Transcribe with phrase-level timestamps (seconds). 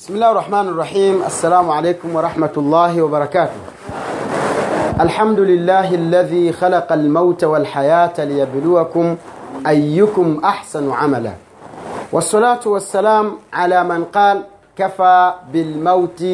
[0.00, 1.22] بسم الله الرحمن الرحيم.
[1.26, 3.60] السلام عليكم ورحمة الله وبركاته.
[5.00, 9.16] الحمد لله الذي خلق الموت والحياة ليبلوكم
[9.66, 11.32] أيكم أحسن عملا.
[12.12, 14.42] والصلاة والسلام على من قال
[14.76, 16.24] كفى بالموت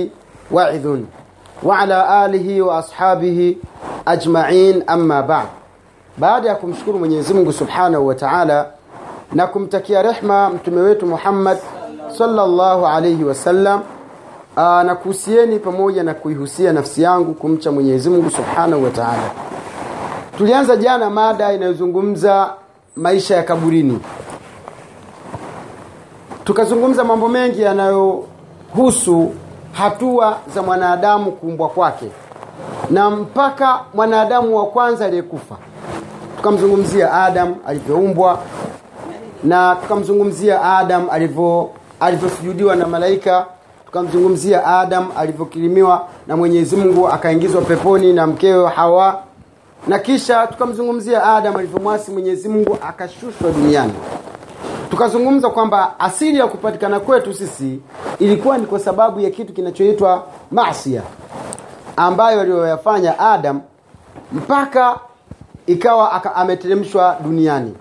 [0.53, 0.87] وعظ
[1.63, 3.57] وعلى آله وأصحابه
[4.09, 4.91] أجمعين.
[4.91, 5.49] أما بعد
[6.19, 8.67] baada ya kumshukuru Mwenyezi Mungu Ta'ala
[9.33, 11.59] na kumtakia rehma mtume wetu Muhammad
[12.11, 13.81] sallallahu alayhi wasallam
[14.57, 19.31] na kuhusieni pamoja na kuihusia nafsi yangu kumcha Mwenyezi Mungu Subhanahu wa Ta'ala.
[20.39, 22.51] Tulianza jana mada inayozungumza
[22.97, 24.01] maisha ya kaburini.
[26.45, 29.33] Tukazungumza mambo mengi yanayohusu
[29.73, 32.11] hatua za mwanadamu kuumbwa kwake
[32.91, 35.57] na mpaka mwanadamu wa kwanza aliyekufa
[36.37, 38.39] tukamzungumzia Adam alivyoumbwa
[39.45, 43.47] na tukamzungumzia Adam alivyo alivyosujudiwa na malaika
[43.87, 49.23] tukamzungumzia Adam alivyokirimiwa na Mwenyezi Mungu akaingizwa peponi na mkewe Hawa.
[49.89, 53.93] Na kisha tukamzungumzia Adam alivyomwasi Mwenyezi Mungu akashushwa duniani.
[54.91, 57.81] Tukazungumza kwamba asili ya kupatikana kwetu sisi
[58.19, 61.03] ilikuwa ni kwa sababu ya kitu kinachoitwa masia
[61.97, 63.61] ambayo aliyoyafanya Adam
[64.33, 64.99] mpaka
[65.67, 67.75] ikawa ameteremshwa duniani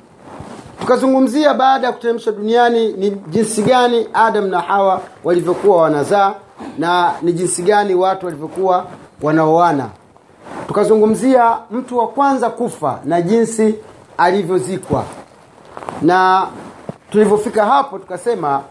[0.85, 6.33] tukazungumzia baada ya kuteremshwa duniani ni jinsi gani Adam na Hawa walivyokuwa wanazaa
[6.77, 8.85] na ni jinsi gani watu walivyokuwa
[9.21, 9.89] wanaoana.
[10.67, 13.75] Tukazungumzia mtu wa kwanza kufa na jinsi
[14.17, 15.03] alivyozikwa.
[16.01, 16.47] Na
[17.11, 18.61] tulivyofika hapo tukasema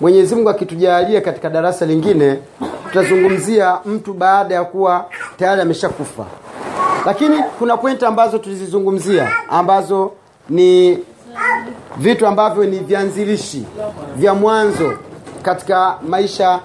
[0.00, 2.38] Mwenyezi Mungu akitujalia katika darasa lingine
[2.88, 5.04] tutazungumzia mtu baada ya kuwa
[5.38, 6.24] tayari ameshakufa.
[7.06, 10.12] Lakini kuna pointi ambazo tulizizungumzia ambazo
[10.50, 10.98] ni
[11.96, 13.64] vitu ambavyo ni vyanzilishi
[14.16, 14.92] vya mwanzo
[15.42, 16.60] katika maisha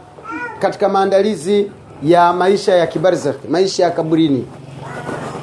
[0.60, 1.72] katika maandalizi
[2.04, 4.48] ya maisha ya kibarzakh maisha ya kaburini.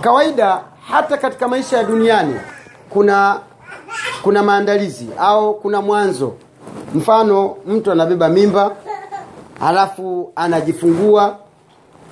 [0.00, 2.34] Kawaida hata katika maisha ya duniani
[2.90, 3.38] kuna
[4.22, 6.34] kuna maandalizi au kuna mwanzo.
[6.94, 8.70] Mfano mtu anabeba mimba
[9.60, 11.36] halafu anajifungua.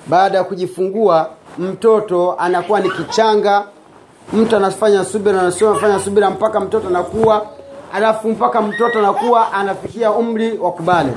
[0.07, 1.29] Baada ya kujifungua
[1.59, 3.63] mtoto anakuwa ni kichanga
[4.33, 7.47] mtu anafanya subira anafanya subira mpaka mtoto anakuwa
[7.93, 11.13] alafu mpaka mtoto anakuwa anafikia umri wa kubale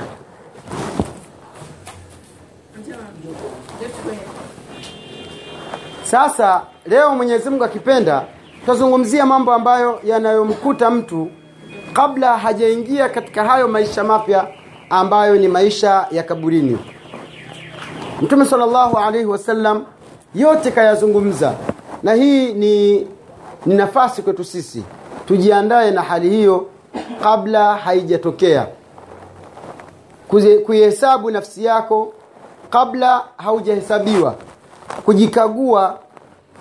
[6.03, 8.23] sasa leo Mwenyezi Mungu akipenda
[8.59, 11.27] tutazungumzia mambo ambayo yanayomkuta mtu
[11.93, 14.47] kabla hajaingia katika hayo maisha mapya
[14.89, 16.77] ambayo ni maisha ya kaburini.
[18.21, 19.85] Mtume sallallahu alaihi wasallam
[20.35, 21.53] yote kayazungumza
[22.03, 23.07] na hii ni
[23.65, 24.83] ni nafasi kwetu sisi.
[25.27, 26.65] Tujiandae na hali hiyo
[27.23, 28.67] kabla haijatokea.
[30.65, 32.13] Kuihesabu nafsi yako
[32.69, 34.35] kabla haujahesabiwa.
[35.05, 35.99] Kujikagua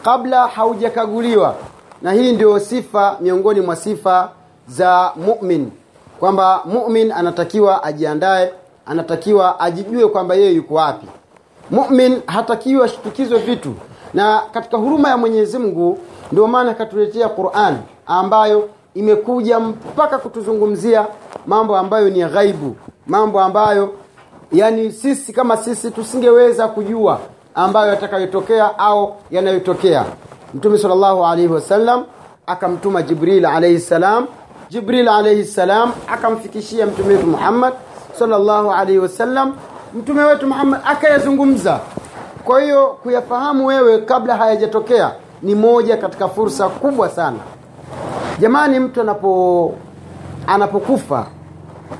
[0.04, 1.54] kabla haujakaguliwa.
[2.02, 4.30] Na hii ndio sifa miongoni mwa sifa
[4.68, 5.70] za mu'min.
[6.20, 8.52] Kwamba mu'min anatakiwa ajiandae
[8.86, 11.06] anatakiwa ajijue kwamba yeye yuko wapi.
[11.70, 13.74] Mu'min hatakiwi ashtukizwe vitu
[14.14, 15.98] na katika huruma ya Mwenyezi Mungu
[16.32, 17.76] ndio maana akatuletea Qur'an
[18.06, 21.06] ambayo imekuja mpaka kutuzungumzia
[21.46, 22.76] mambo ambayo ni ghaibu
[23.06, 23.92] mambo ambayo
[24.52, 27.20] yani sisi kama sisi tusingeweza kujua
[27.54, 30.04] ambayo yatakayotokea au yanayotokea.
[30.54, 32.04] Mtume salllahu alaihi wasallam
[32.46, 34.26] akamtuma Jibril alaihi salam.
[34.70, 37.74] Jibril alaihi salam akamfikishia mtume wetu Muhammad
[38.18, 39.54] salllahu alaihi wasallam.
[39.94, 41.80] Mtume wetu Muhammad akayazungumza
[42.44, 45.12] kwa hiyo kuyafahamu wewe kabla hayajatokea
[45.42, 47.36] ni moja katika fursa kubwa sana.
[48.38, 49.74] Jamani mtu anapo
[50.46, 51.26] anapokufa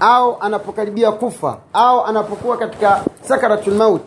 [0.00, 4.02] au anapokaribia kufa au anapokuwa katika sakaratul maut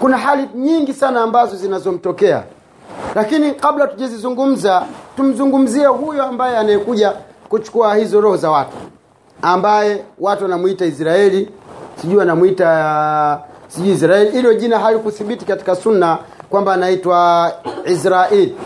[0.00, 2.42] kuna hali nyingi sana ambazo zinazomtokea.
[3.14, 4.82] Lakini kabla tujazizungumza
[5.16, 7.12] tumzungumzie huyo ambaye anayekuja
[7.48, 8.76] kuchukua hizo roho za watu
[9.42, 11.50] ambaye watu wanamuita Israeli
[11.96, 13.40] sijui anamuita
[13.74, 16.18] sijui Israeli hilo jina halikuthibiti katika sunna
[16.50, 17.52] kwamba anaitwa
[17.84, 18.56] Israeli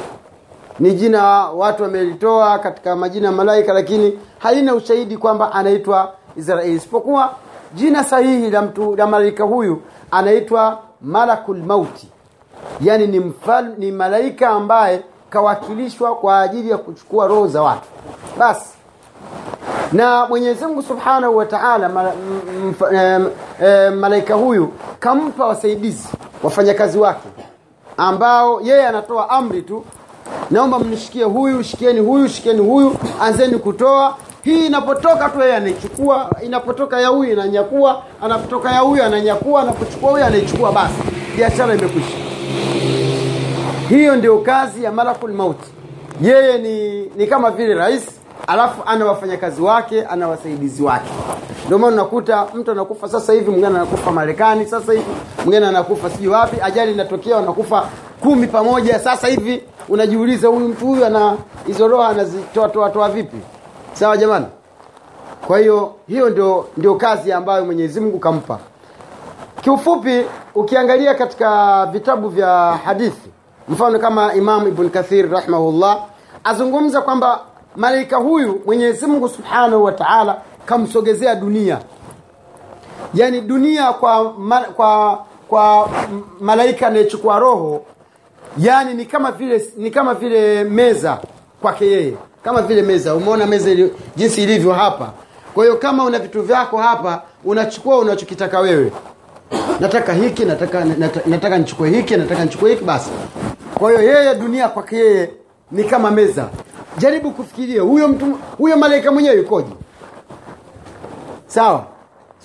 [0.78, 7.34] ni jina watu wamelitoa katika majina ya malaika lakini halina ushahidi kwamba anaitwa Israeli isipokuwa
[7.74, 12.08] jina sahihi la mtu la malaika huyu anaitwa malakul mauti.
[12.80, 17.88] Yani ni mfal, ni malaika ambaye kawakilishwa kwa ajili ya kuchukua roho za watu.
[18.38, 18.75] Basi
[19.92, 22.12] na Mwenyezi Mungu Subhanahu wa Ta'ala ma,
[23.62, 26.08] e, malaika huyu kampa wasaidizi
[26.42, 27.28] wafanyakazi wake
[27.96, 29.84] ambao yeye anatoa amri tu
[30.50, 34.16] naomba mnishikie huyu shikieni huyu shikieni huyu anzeni kutoa.
[34.44, 40.24] Hii inapotoka tu yeye anaichukua inapotoka ya huyu inanyakua anapotoka ya huyu ananyakua anapochukua huyu
[40.24, 40.94] anaichukua basi
[41.36, 42.16] biashara imekwisha.
[43.88, 45.70] Hiyo ndio kazi ya malakul mauti.
[46.22, 48.06] Yeye ni, ni kama vile rais
[48.46, 51.10] alafu ana wafanyakazi wake ana wasaidizi wake.
[51.66, 55.04] Ndio maana unakuta mtu anakufa sasa hivi mwingine anakufa marekani sasa hivi
[55.44, 56.56] mwingine anakufa sijui wapi.
[56.62, 57.88] Ajali inatokea wanakufa
[58.20, 58.98] kumi pamoja.
[58.98, 63.36] Sasa hivi unajiuliza huyu mtu huyu ana hizo roho anazitoa toa toa vipi?
[63.92, 64.46] Sawa jamani?
[65.46, 68.58] Kwa hiyo hiyo ndio, ndio kazi ambayo mwenyezi mungu kampa.
[69.60, 70.22] Kiufupi
[70.54, 73.30] ukiangalia katika vitabu vya hadithi
[73.68, 75.98] mfano kama imam ibn kathir rahimahullah
[76.44, 77.40] azungumza kwamba
[77.76, 81.78] malaika huyu mwenyezi mungu subhanahu wa taala kamsogezea dunia.
[83.14, 84.32] Yaani dunia kwa
[84.76, 85.90] kwa kwa
[86.40, 87.84] malaika anayechukua roho
[88.58, 91.18] yani ni kama vile ni kama vile meza
[91.62, 92.16] kwake yeye.
[92.44, 95.12] Kama vile meza umeona meza ili, jinsi ilivyo hapa.
[95.54, 98.92] Kwa hiyo kama una vitu vyako hapa unachukua unachokitaka wewe.
[99.80, 103.10] Nataka hiki nataka nataka, nataka nichukue hiki nataka nichukue hiki basi.
[103.74, 105.30] Kwa hiyo yeye dunia kwake yeye
[105.70, 106.48] ni kama meza
[106.98, 109.68] jaribu kufikiria huyo mtu huyo malaika mwenyewe yukoje?
[111.46, 111.84] Sawa.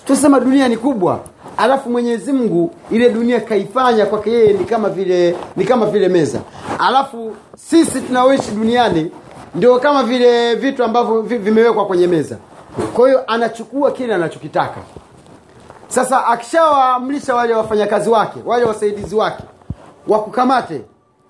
[0.06, 1.20] Tusema dunia ni kubwa.
[1.56, 6.40] Alafu mwenyezi mungu ile dunia kaifanya kwake yeye ni kama vile ni kama vile meza.
[6.78, 9.10] Alafu sisi tunaoishi duniani
[9.54, 12.36] ndio kama vile vitu ambavyo vimewekwa kwenye meza.
[12.94, 14.80] Kwa hiyo anachukua kile anachokitaka.
[15.88, 19.42] Sasa akishawaamrisha wale wafanyakazi wake wale wasaidizi wake
[20.08, 20.80] wakukamate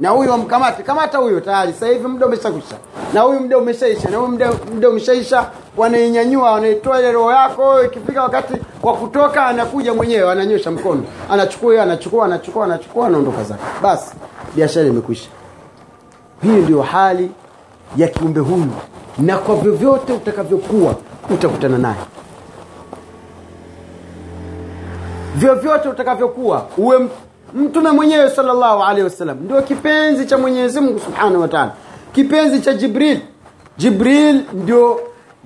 [0.02, 2.76] na huyu wamkamate kamata huyo tayari sasa hivi muda umeshakwisha
[3.14, 4.28] na huyu muda umeshaisha na huyu
[4.74, 5.50] muda umeshaisha.
[5.76, 11.04] Wanainyanyua wanaitoa ile roho yako ikifika wakati wa kutoka anakuja mwenyewe ananyosha mkono.
[11.30, 13.62] Anachukua anachukua anachukua anachukua anaondoka zake.
[13.82, 14.14] Basi
[14.56, 15.28] biashara imekwisha.
[16.42, 17.30] Hii ndio hali
[17.96, 18.70] ya kiumbe huyu.
[19.18, 20.94] Na kwa vyovyote utakavyokuwa
[21.30, 21.96] utakutana naye.
[25.36, 27.08] Vyovyote utakavyokuwa uwe
[27.54, 31.72] mtume mwenyewe salllahu alehi wasallam ndio kipenzi cha mwenyezi mungu subhanahu wa taala.
[32.12, 33.20] Kipenzi cha jibril.
[33.76, 35.00] Jibril ndio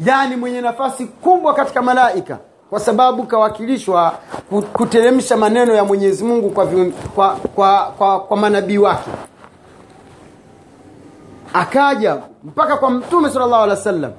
[0.04, 2.38] yani mwenye nafasi kubwa katika malaika
[2.70, 4.12] kwa sababu kawakilishwa
[4.72, 6.66] kuteremsha maneno ya mwenyezi mungu kwa,
[7.14, 9.10] kwa, kwa, kwa, kwa manabii wake.
[11.52, 14.12] Akaja mpaka kwa mtume salllahu alehi wasallam.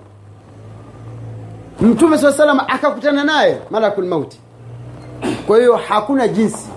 [1.82, 4.40] Mtume saa salam akakutana naye malakul mauti.
[5.48, 6.70] Kwa hiyo hakuna jinsi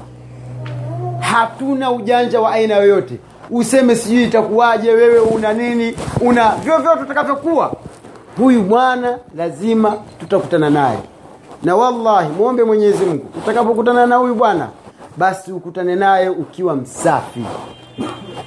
[1.21, 3.19] hatuna ujanja wa aina yoyote.
[3.51, 7.73] Useme sijui itakuwaje wewe una nini una vyovyote utakavyokuwa.
[8.39, 10.99] Huyu bwana lazima tutakutana naye.
[11.63, 14.69] Na wallahi mwombe mwenyezi mungu utakapokutana na huyu bwana
[15.17, 17.45] basi ukutane naye ukiwa msafi.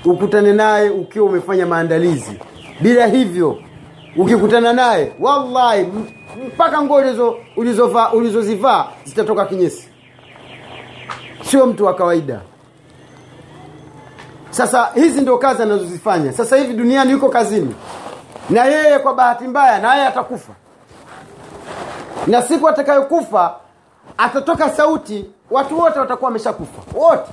[0.06, 2.40] Ukutane naye ukiwa umefanya maandalizi.
[2.82, 3.58] Bila hivyo
[4.18, 5.88] ukikutana naye wallahi
[6.48, 7.04] mpaka nguo
[7.56, 8.42] ulizozivaa ulizo
[9.06, 9.90] zitatoka kinyesi.
[11.44, 12.42] Sio mtu wa kawaida
[14.54, 16.34] sasa hizi ndio kazi anazozifanya.
[16.34, 17.76] Sasa hivi duniani yuko kazini.
[18.50, 20.54] Na yeye kwa bahati mbaya naye atakufa.
[22.28, 23.56] Na siku atakayokufa
[24.18, 26.82] atatoka sauti watu wote watakuwa wameshakufa.
[26.96, 27.32] Wote.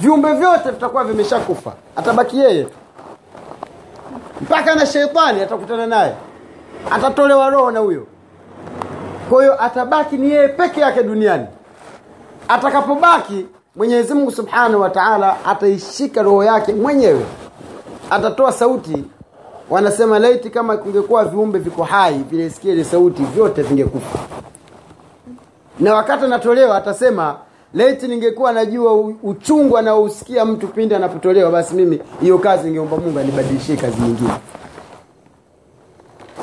[0.00, 1.72] Viumbe vyote vitakuwa vimeshakufa.
[1.96, 2.66] Atabaki yeye
[4.40, 6.14] mpaka na sheitani atakutana naye.
[6.90, 8.06] Atatolewa roho na huyo.
[9.30, 11.46] Kwa hiyo atabaki ni yeye peke yake duniani.
[12.48, 13.46] Atakapobaki
[13.78, 17.24] mwenyezi mungu subhanahu wa taala ataishika roho yake mwenyewe.
[18.10, 19.04] Atatoa sauti.
[19.70, 24.18] Wanasema laiti kama kungekuwa viumbe viko hai vilesikia ile sauti vyote vingekufa.
[25.80, 27.36] Na wakati anatolewa atasema
[27.74, 33.76] laiti ningekuwa najua uchungu anaousikia mtu pindi anapotolewa basi mimi hiyo kazi ningeomba mungu anibadilishie
[33.76, 34.30] kazi nyingine.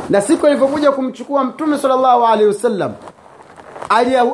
[0.09, 2.93] Na siku alivyokuja kumchukua mtume salllahu alehi wasallam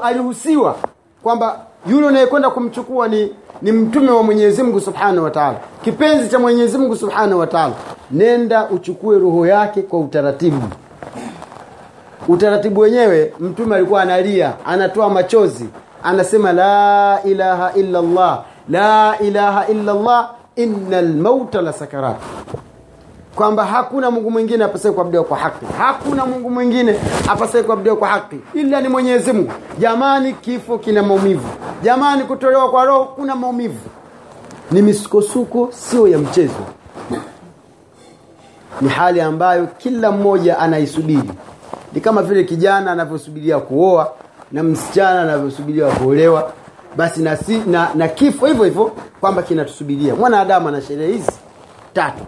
[0.04, 0.76] alihusiwa
[1.24, 5.58] kwamba yule unayekwenda kumchukua ni ni mtume wa mwenyezi mungu subhanahu wa taala.
[5.84, 7.74] Kipenzi cha mwenyezi mungu subhanahu wa taala.
[8.12, 10.62] Nenda uchukue roho yake kwa utaratibu.
[12.28, 15.66] Utaratibu wenyewe mtume alikuwa analia anatoa machozi.
[16.04, 22.16] Anasema la ilaha illa allah la ilaha illa allah inna lmauta la sakarat
[23.36, 25.66] kwamba hakuna mungu mwingine apasaye kuabudiwa kwa haki.
[25.78, 26.96] Hakuna mungu mwingine
[27.30, 28.36] apasaye kuabudiwa kwa haki.
[28.54, 29.52] Ila ni mwenyezi mungu.
[29.80, 31.48] Jamani kifo kina maumivu.
[31.84, 33.90] Jamani kutolewa kwa roho kuna maumivu.
[34.72, 36.54] Ni misukosuko sio ya mchezo.
[38.82, 41.32] Ni hali ambayo kila mmoja anaisubiri.
[41.94, 44.12] Ni kama vile kijana anavyosubiria kuoa
[44.52, 46.52] na msichana anavyosubiria kuolewa.
[46.98, 50.16] Basi na, si, na, na kifo hivyo hivyo kwamba kinatusubiria.
[50.16, 51.32] Mwanadamu ana sherehe hizi
[51.94, 52.24] tatu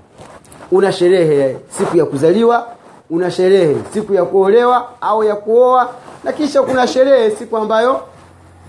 [0.73, 2.67] una sherehe siku ya kuzaliwa
[3.09, 5.89] una sherehe siku ya kuolewa au ya kuoa
[6.23, 8.01] na kisha kuna sherehe siku ambayo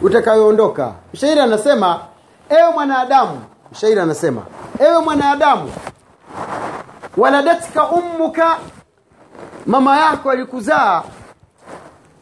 [0.03, 0.93] utakayoondoka.
[1.15, 2.01] Mshairi anasema
[2.49, 3.41] ewe mwanadamu
[3.73, 4.43] mshairi anasema
[4.79, 5.73] ewe mwanadamu
[7.17, 8.57] waladatka ummuka
[9.67, 11.03] mama yako alikuzaa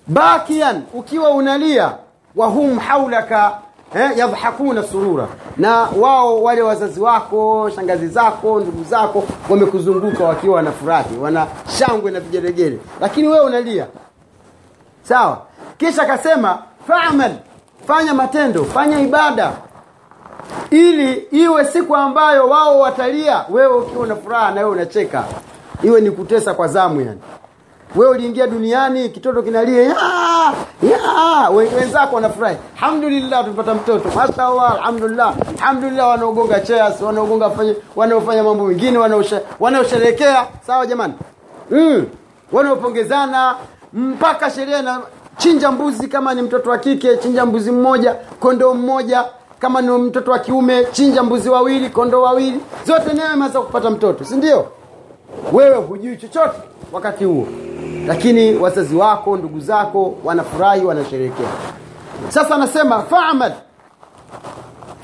[0.07, 1.93] bakian ukiwa unalia
[2.37, 3.59] wahum haulaka
[3.95, 5.27] eh, yadhhakuna surura.
[5.57, 11.47] Na wao wale wazazi wako shangazi zako ndugu zako wamekuzunguka wakiwa wanafurahi wana
[11.79, 13.87] shangwe na vigeregere lakini wewe unalia.
[15.03, 15.39] Sawa.
[15.79, 16.59] Kisha akasema
[16.89, 17.33] fa'mal
[17.87, 19.53] fanya matendo fanya ibada.
[20.71, 25.25] Ili iwe siku ambayo wao watalia wewe ukiwa na furaha na wewe unacheka.
[25.83, 27.21] Iwe ni kutesa kwa zamu yani
[27.97, 29.89] wewe uliingia duniani kitoto kinalia ya
[30.83, 31.51] ya.
[31.51, 32.57] Wenzako wanafurahi.
[32.75, 34.09] Alhamdulillah tumepata mtoto.
[34.17, 35.35] Mashaallah alhamdulillah.
[35.59, 37.51] Alhamdulillah wanaogonga chairs wanaogonga
[37.97, 38.99] wanaofanya mambo mengine
[39.61, 40.47] wanaosherekea.
[40.67, 41.15] Sawa jamani?
[41.71, 42.07] Mm.
[42.53, 43.55] wanaopongezana
[43.93, 45.01] mpaka sheria na
[45.37, 49.25] chinja mbuzi kama ni mtoto wa kike chinja mbuzi mmoja kondoo mmoja
[49.59, 52.61] kama ni mtoto wa kiume chinja mbuzi wawili kondoo wawili.
[52.87, 54.67] Zote neema za kupata mtoto si ndio?
[55.53, 56.59] Wewe hujui chochote
[56.93, 57.47] wakati huo
[58.07, 61.49] lakini wazazi wako ndugu zako wanafurahi wanasherehekea.
[62.29, 63.53] Sasa anasema fa'mal.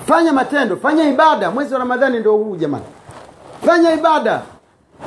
[0.06, 1.50] Fanya matendo fanya ibada.
[1.50, 2.84] Mwezi wa ramadhani ndio huu jamani.
[3.66, 4.42] Fanya ibada.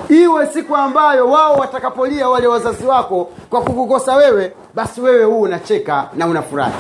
[0.10, 6.10] Iwe siku ambayo wao watakapolia wale wazazi wako kwa kukukosa wewe basi wewe huu unacheka
[6.14, 6.74] na unafurahi.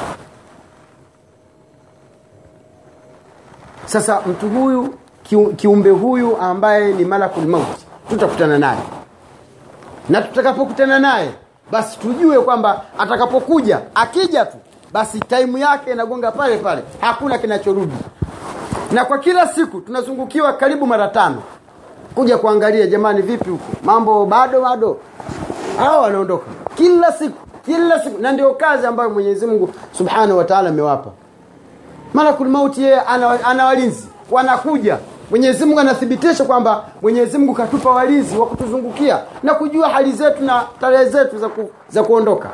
[3.86, 4.94] Sasa mtu huyu
[5.56, 8.80] kiumbe huyu ambaye ni malakul mauti tutakutana naye
[10.12, 11.30] na tutakapokutana naye
[11.72, 14.58] basi tujue kwamba atakapokuja akija tu
[14.94, 16.82] basi taimu yake inagonga pale pale.
[17.02, 17.94] Hakuna kinachorudi.
[18.92, 21.44] Na kwa kila siku tunazungukiwa karibu mara tano.
[22.16, 23.64] Kuja kuangalia jamani vipi huko?
[23.84, 24.98] Mambo bado bado.
[25.78, 26.46] Hao wanaondoka.
[26.76, 28.18] Kila siku kila siku.
[28.22, 31.10] Na ndio kazi ambayo mwenyezi mungu subhanahu wataala amewapa.
[32.14, 34.08] Malakul mauti yeye ana, ana walinzi.
[34.32, 34.98] Wanakuja
[35.32, 40.64] mwenyezi mungu anathibitisha kwamba mwenyezi mungu katupa walinzi wa kutuzungukia na kujua hali zetu na
[40.82, 42.50] tarehe zetu za, ku, za kuondoka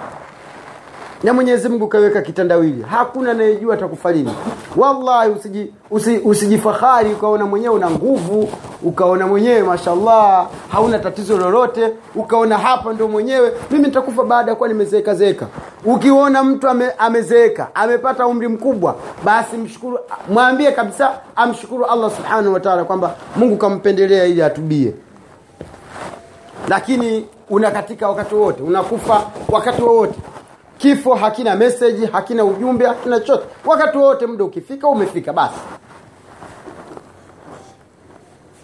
[1.23, 2.81] na mwenyezi mungu kaweka kitandawili.
[2.89, 4.31] Hakuna anayejua atakufalini
[4.75, 8.49] wallahi usiji, usi, usijifahari ukaona mwenyewe una nguvu
[8.83, 13.51] ukaona mwenyewe mashallah hauna tatizo lolote ukaona hapa ndo mwenyewe.
[13.71, 15.47] Mimi nitakufa baada ya kuwa nimezeeka zeeka.
[15.85, 18.95] Ukiona mtu ame, amezeeka amepata umri mkubwa
[19.25, 24.93] basi mshukuru mwambie kabisa amshukuru allah subhanahu wa taala kwamba mungu kampendelea ili atubie.
[26.67, 30.19] Lakini unakatika wakati wowote unakufa wakati wowote
[30.77, 33.45] kifo hakina meseji hakina ujumbe hakina chochote.
[33.65, 35.59] Wakati wote muda ukifika umefika basi.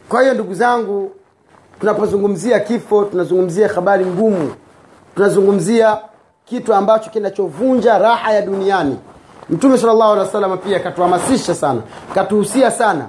[0.10, 1.12] Kwa hiyo ndugu zangu
[1.80, 4.52] tunapozungumzia kifo tunazungumzia habari ngumu.
[5.16, 5.98] Tunazungumzia
[6.46, 8.98] kitu ambacho kinachovunja raha ya duniani.
[9.50, 11.82] Mtume salllahu pia katuhamasisha sana
[12.16, 13.08] katuhusia sana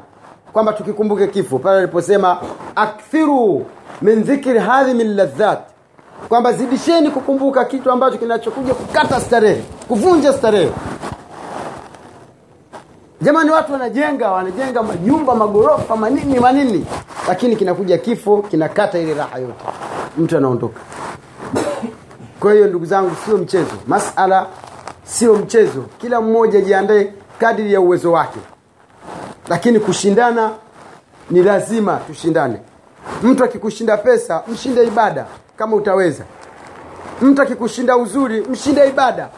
[0.52, 1.58] kwamba tukikumbuke kifo.
[1.58, 2.38] Pale aliposema
[2.76, 3.66] akthiru
[4.02, 5.73] min dhikri hadhi min ladhat
[6.28, 10.70] kwamba zidisheni kukumbuka kitu ambacho kinachokuja kukata starehe kuvunja starehe.
[13.20, 16.86] Jamani watu wanajenga wanajenga majumba magorofa manini manini.
[17.28, 19.64] Lakini kinakuja kifo kinakata ile raha yote.
[20.18, 20.80] Mtu anaondoka.
[22.40, 23.70] Kwa hiyo ndugu zangu sio mchezo.
[23.86, 24.46] Masala
[25.04, 25.84] sio mchezo.
[25.98, 28.38] Kila mmoja jiandae kadiri ya uwezo wake.
[29.48, 30.50] Lakini kushindana
[31.30, 32.60] ni lazima tushindane.
[33.22, 36.24] Mtu akikushinda pesa mshinde ibada kama utaweza.
[37.22, 39.28] Mtu akikushinda uzuri mshinde ibada.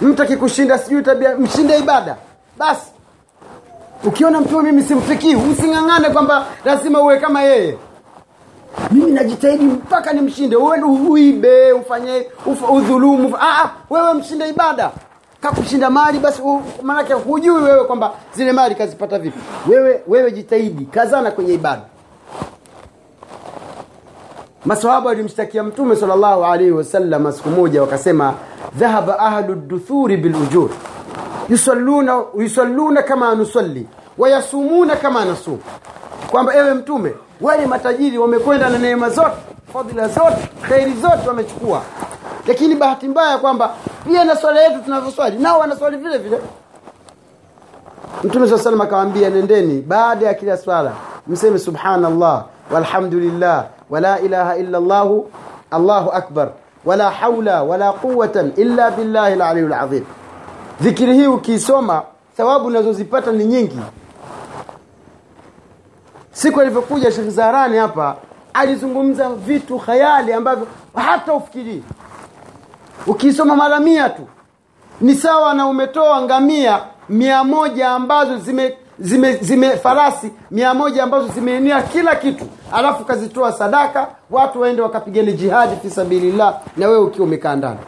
[0.00, 2.16] Mtu akikushinda sijui tabia mshinde ibada.
[2.58, 2.86] Basi
[4.04, 7.78] ukiona mtu mimi simfikii using'ang'ane kwamba lazima uwe kama yeye.
[8.90, 10.56] Mimi najitahidi mpaka nimshinde.
[10.56, 14.90] Uende uibe ufanye uf, udhulumu ah, wewe mshinde ibada.
[15.40, 16.42] Kakushinda mali basi
[16.82, 19.38] maanake hujui wewe kwamba zile mali kazipata vipi.
[19.68, 21.82] Wewe wewe jitahidi kazana kwenye ibada
[24.68, 28.34] masahaba walimshtakia mtume salllahu alaihi wasallam siku moja wakasema
[28.76, 30.70] dhahaba ahlu duthuri bilujur
[31.48, 33.86] yusalluna, yusalluna kama nusalli
[34.18, 35.58] wayasumuna kama nasum.
[36.30, 39.36] Kwamba ewe mtume wale matajiri wamekwenda na neema zote
[39.72, 41.82] fadhila zote kheri zote wamechukua.
[42.46, 43.74] Lakini bahati mbaya kwamba
[44.08, 46.38] pia na swala yetu tunavyoswali nao wanaswali vile vile.
[48.24, 50.92] Mtume saa salam akawaambia nendeni baada ya kila swala
[51.26, 55.30] mseme subhanallah walhamdulillah wala ilaha illa llahu
[55.70, 56.48] allahu akbar.
[56.84, 60.04] Wala haula wala quwatan illa billahi laliyu lazim
[60.80, 62.02] dhikiri hii ukiisoma
[62.36, 63.78] thawabu unazozipata ni nyingi.
[66.32, 68.16] Siku alivyokuja shekh Zahrani hapa
[68.54, 71.82] alizungumza vitu khayali ambavyo hata ufikirii.
[73.06, 74.22] Ukisoma mara mia tu
[75.00, 81.28] ni sawa na umetoa ngamia mia moja ambazo zime zime, zime farasi mia moja ambazo
[81.28, 82.44] zimeenea kila kitu.
[82.72, 87.78] Alafu ukazitoa sadaka watu waende wakapigane jihadi fi sabilillah na wewe ukiwa umekaa ndani.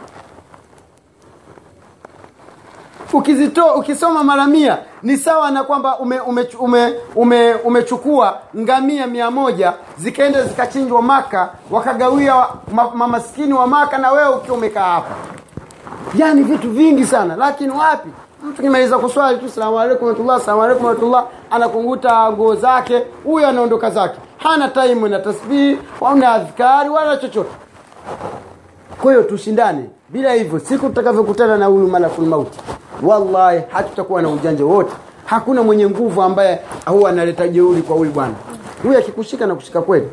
[3.12, 9.30] Ukizitoa ukisoma mara mia ni sawa na kwamba umechukua ume, ume, ume, umechukua ngamia mia
[9.30, 15.14] moja zikaenda zikachinjwa maka wakagawia ma, mamaskini wa maka na wewe ukiwa umekaa hapa.
[16.14, 18.08] Yani vitu vingi sana lakini wapi
[18.42, 21.26] mtu kimaliza kuswali tu salamu alaikum warahmatullah salamu alaikum warahmatullah.
[21.50, 24.18] Anakunguta nguo zake huyo anaondoka zake.
[24.38, 27.50] Hana time na tasbihi hauna adhkari wala chochote.
[29.02, 29.84] Kwa hiyo tushindane.
[30.08, 32.58] Bila hivyo siku tutakavyokutana na huyu malakul mauti
[33.02, 34.92] wallahi hatutakuwa na ujanja wote
[35.24, 38.34] hakuna mwenye nguvu ambaye huwa analeta jeuri kwa huyu bwana.
[38.82, 40.08] Huyu akikushika na kushika kweli.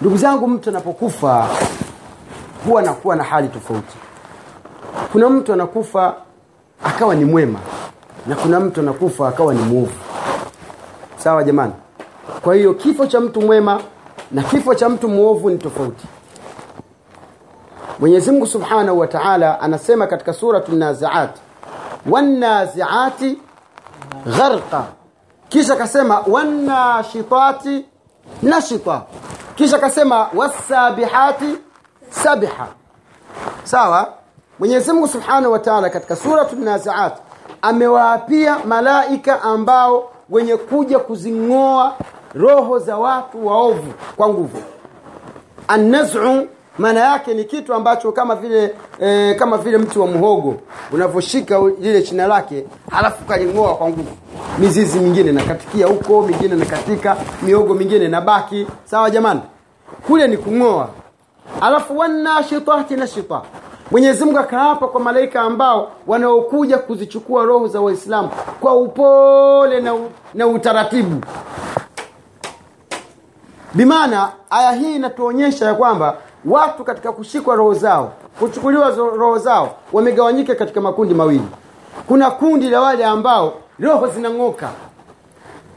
[0.00, 1.46] Ndugu zangu mtu anapokufa
[2.66, 3.96] huwa anakuwa na hali tofauti
[5.12, 6.14] kuna mtu anakufa
[6.84, 7.58] akawa ni mwema
[8.26, 9.92] na kuna mtu anakufa akawa ni mwovu.
[11.16, 11.72] Sawa jamani?
[12.42, 13.80] Kwa hiyo kifo cha mtu mwema
[14.32, 16.06] na kifo cha mtu mwovu ni tofauti.
[17.98, 21.30] Mwenyezi Mungu Subhanahu wa Ta'ala anasema katika suratu Naziat
[22.10, 23.38] wanaziati
[24.26, 24.84] gharqa.
[25.48, 27.84] Kisha kasema wanashitati
[28.42, 29.02] nashita.
[29.54, 31.58] Kisha kasema wasabihati
[32.10, 32.66] sabiha.
[33.64, 34.12] Sawa
[34.60, 37.12] Mwenyezi Mungu Subhanahu wataala katika suratu Naziat
[37.62, 41.94] amewaapia malaika ambao wenye kuja kuzing'oa
[42.34, 44.62] roho za watu waovu kwa nguvu.
[45.68, 46.46] Annaz'u
[46.78, 50.54] maana yake ni kitu ambacho kama vile e, kama vile mti wa mhogo
[50.92, 54.16] unavyoshika lile china lake halafu kaling'oa kwa nguvu.
[54.58, 59.40] Mizizi mingine nakatikia huko mingine nakatika miogo mingine nabaki sawa jamani?
[60.06, 60.88] Kule ni kung'oa.
[61.60, 63.42] Alafu wanashitati nashita
[63.90, 68.28] Mwenyezi Mungu akaapa kwa malaika ambao wanaokuja kuzichukua roho za Waislamu
[68.60, 69.94] kwa upole na,
[70.34, 71.24] na utaratibu.
[73.74, 80.54] Bimaana aya hii inatuonyesha ya kwamba watu katika kushikwa roho zao kuchukuliwa roho zao wamegawanyika
[80.54, 81.48] katika makundi mawili.
[82.08, 84.68] Kuna kundi la wale ambao roho zinang'oka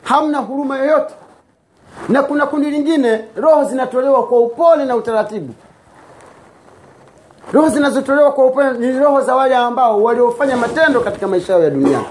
[0.03, 1.13] hamna huruma yoyote.
[2.09, 5.53] Na kuna kundi lingine roho zinatolewa kwa upole na utaratibu
[7.51, 11.69] roho zinazotolewa kwa upendo ni roho za wale ambao waliofanya matendo katika maisha yao ya
[11.69, 12.05] duniani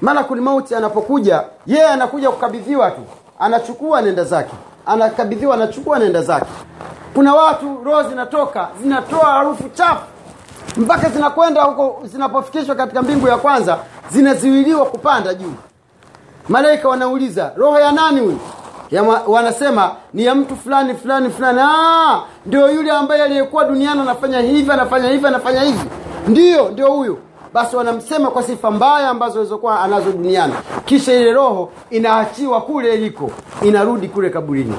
[0.00, 3.00] malakul mauti anapokuja yeye anakuja kukabidhiwa tu.
[3.38, 4.52] Anachukua nenda zake.
[4.86, 6.46] Anakabidhiwa anachukua nenda zake.
[7.14, 10.02] Kuna watu roho zinatoka zinatoa harufu chafu.
[10.76, 13.78] Mpaka zinakwenda huko zinapofikishwa katika mbingu ya kwanza
[14.10, 15.52] zinaziwiliwa kupanda juu.
[16.48, 18.38] Malaika wanauliza roho ya nani huyu
[18.90, 21.60] ya wanasema ni ya mtu fulani fulani fulani.
[21.62, 25.80] Ah ndio yule ambaye aliyekuwa duniani anafanya hivi anafanya hivi anafanya hivi.
[26.28, 27.18] Ndiyo ndio huyo
[27.54, 30.54] basi wanamsema kwa sifa mbaya ambazo alizokuwa anazo duniani.
[30.84, 33.30] Kisha ile roho inaachiwa kule iliko.
[33.62, 34.74] Inarudi kule kaburini.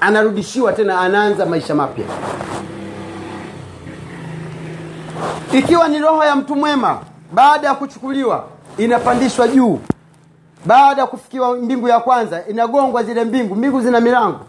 [0.00, 2.04] Anarudishiwa tena anaanza maisha mapya.
[5.52, 6.98] Ikiwa ni roho ya mtu mwema
[7.32, 8.44] baada ya kuchukuliwa
[8.78, 9.78] inapandishwa juu
[10.66, 14.40] baada ya kufikiwa mbingu ya kwanza inagongwa zile mbingu mbingu zina milango.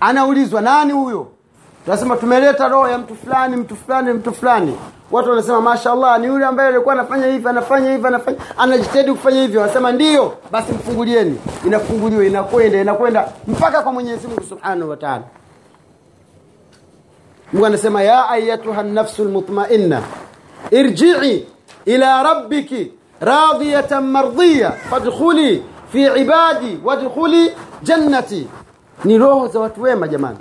[0.00, 1.26] Anaulizwa nani huyo?
[1.84, 4.78] Tunasema tumeleta roho ya mtu fulani mtu fulani mtu fulani.
[5.10, 9.60] Watu wanasema mashallah ni yule ambaye alikuwa anafanya hivi anafanya hivi anafanya anajitahidi kufanya hivyo.
[9.60, 11.38] Wanasema ndiyo basi mfungulieni.
[11.66, 14.96] Inafunguliwa inakwenda inakwenda mpaka kwa Mwenyezi Mungu Subhanahu wa
[17.52, 20.02] Mungu anasema ya ayatuha nafsu lmutmainna
[20.70, 21.46] irji'i
[21.84, 28.48] ila rabbiki radiyatan mardiya fadkhuli fi ibadi wadkhuli jannati
[29.04, 30.38] ni roho za watu wema jamani.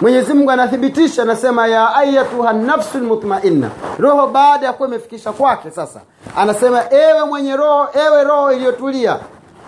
[0.00, 6.00] Mwenyezi anathibitisha anasema ya ayatuha nafsul mutmainna roho baada ya kuwa imefikisha kwake sasa
[6.36, 9.18] anasema ewe mwenye roho ewe roho iliyotulia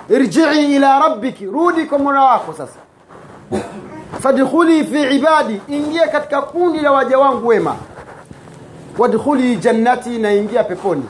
[0.09, 2.79] irji'i ila rabbiki rudi kwa Mola wako sasa.
[4.21, 7.77] Fadkhuli fi ibadi ingia katika kundi la waja wangu wema
[8.99, 11.03] wadkhuli jannati na ingia peponi.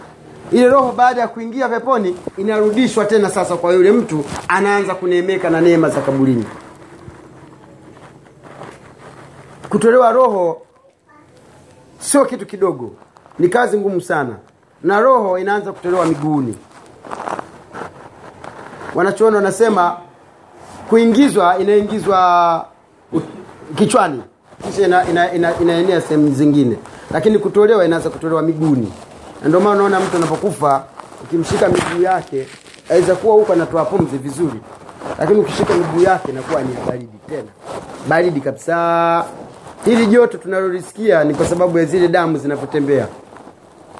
[0.53, 5.61] Ile roho baada ya kuingia peponi inarudishwa tena sasa kwa yule mtu anaanza kuneemeka na
[5.61, 6.45] neema za kaburini.
[9.69, 10.63] Kutolewa roho
[11.99, 12.91] sio kitu kidogo
[13.39, 14.37] ni kazi ngumu sana.
[14.83, 16.57] Na roho inaanza kutolewa miguuni.
[18.95, 19.97] Wanachoona wanasema
[20.89, 22.67] kuingizwa inaingizwa
[23.77, 24.23] kichwani.
[24.67, 26.77] Kisha ina, ina, ina, inaenea sehemu zingine
[27.11, 28.93] lakini kutolewa inaweza kutolewa miguuni.
[29.45, 30.85] Ndio maana unaona mtu anapokufa
[31.25, 32.47] ukimshika miguu yake
[32.91, 34.61] aweza kuwa huko anatoa pumzi vizuri.
[35.19, 37.49] Lakini ukishika miguu yake inakuwa ni baridi tena.
[38.09, 39.25] Baridi kabisa.
[39.85, 43.07] Hili joto tunalolisikia ni kwa sababu ya zile damu zinapotembea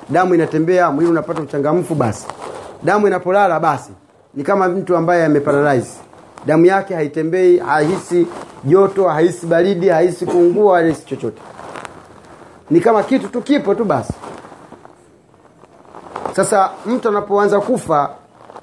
[0.09, 2.27] damu inatembea mwili unapata uchangamfu basi.
[2.83, 3.91] Damu inapolala basi.
[4.35, 5.91] Ni kama mtu ambaye ameparalyze
[6.47, 8.27] damu yake haitembei hahisi
[8.65, 11.43] joto hahisi baridi hahisi kuungua hahisi chochote
[12.71, 14.13] ni kama kitu tu kipo tu basi.
[16.37, 18.11] Sasa mtu anapoanza kufa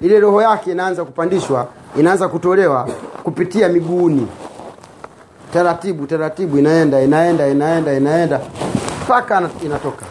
[0.00, 1.66] ile roho yake inaanza kupandishwa
[1.98, 2.88] inaanza kutolewa
[3.24, 4.28] kupitia miguuni.
[5.52, 8.40] Taratibu taratibu inaenda inaenda inaenda inaenda
[9.04, 10.06] mpaka inatoka.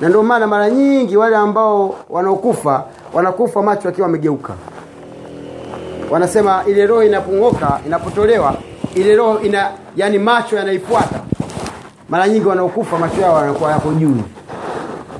[0.00, 4.52] Na ndio maana mara nyingi wale ambao wanaokufa wanakufa macho akiwa wamegeuka
[6.10, 8.54] wanasema ile roho inapong'oka inapotolewa
[8.94, 11.20] ile roho ina yani macho yanaifuata
[12.12, 14.16] mara nyingi wanaokufa macho yao yanakuwa yako juu.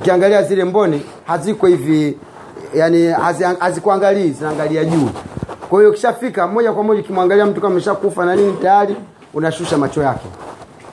[0.00, 2.18] Ukiangalia zile mboni haziko hivi
[2.74, 5.08] yani hazi- hazikuangalii zinaangalia juu.
[5.70, 8.96] Kwa hiyo ukishafika moja kwa moja ukimwangalia mtu kama ameshakufa na nini tayari
[9.34, 10.26] unashusha macho yake.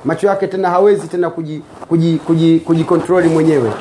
[0.05, 3.71] Macho yake tena hawezi tena kujikontroli kuji, kuji, kuji mwenyewe.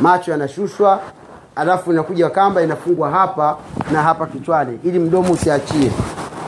[0.00, 1.00] Macho yanashushwa
[1.56, 3.56] alafu inakuja kamba inafungwa hapa
[3.92, 5.90] na hapa kichwani ili mdomo usiachie.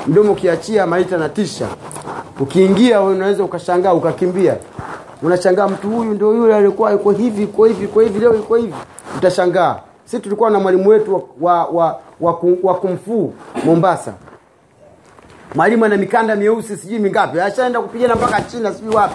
[0.06, 1.66] Mdomo ukiachia maiti anatisha
[2.40, 4.56] ukiingia unaweza ukashangaa ukakimbia
[5.22, 8.74] unashangaa mtu huyu ndio yule alikuwa yuko hivi yuko hivi yuko hivi leo yuko hivi.
[9.18, 9.76] Utashangaa.
[10.04, 14.14] Si tulikuwa na mwalimu wetu wa, wa, wa, wa, kumfuu mombasa.
[15.54, 17.40] Mwalimu ana mikanda mieusi sijui mingapi.
[17.40, 19.14] Ashaenda kupigana mpaka china sijui wapi.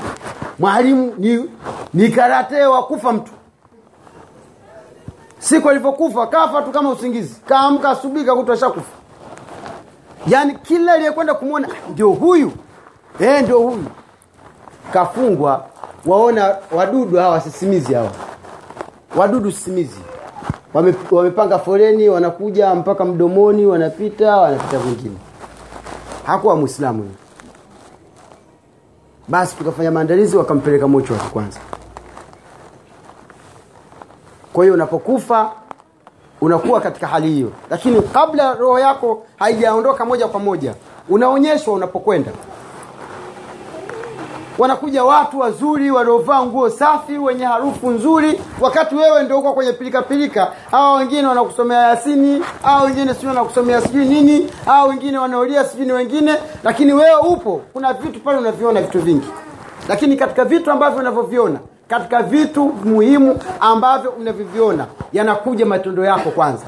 [0.59, 1.49] Mwalimu ni,
[1.93, 3.31] ni karate wa kufa mtu.
[5.39, 7.41] Siku alivyokufa kafa tu kama usingizi.
[7.47, 8.91] Kaamka asubuhi kakuta ashakufa.
[10.27, 12.51] Yaani kila aliyekwenda kumwona "Ah, ndio huyu.
[13.19, 13.85] E, ndio huyu.
[14.93, 15.65] Kafungwa
[16.05, 18.11] waona wadudu hawa sisimizi hawa.
[19.15, 19.99] Wadudu sisimizi.
[20.73, 25.17] Wame, wamepanga foleni wanakuja mpaka mdomoni wanapita wanapita kwingine.
[26.25, 27.11] Hakuwa mwislamu
[29.27, 31.59] basi tukafanya maandalizi wakampeleka mocho wake kwanza.
[34.53, 35.51] Kwa hiyo unapokufa
[36.41, 37.51] unakuwa katika hali hiyo.
[37.69, 40.73] Lakini kabla roho yako haijaondoka moja kwa moja
[41.09, 42.31] unaonyeshwa unapokwenda
[44.57, 48.41] wanakuja watu wazuri waliovaa nguo safi wenye harufu nzuri.
[48.61, 53.81] Wakati wewe ndio uko kwenye pilikapilika pilika hawa wengine wanakusomea yasini hawa wengine sijui wanakusomea
[53.81, 56.35] sijui nini hawa wengine wanaolia sijui ni wengine.
[56.63, 59.27] Lakini wewe upo kuna vitu pale unaviona vitu vingi.
[59.89, 66.65] Lakini katika vitu ambavyo unavyoviona katika vitu muhimu ambavyo unavyoviona yanakuja matendo yako kwanza.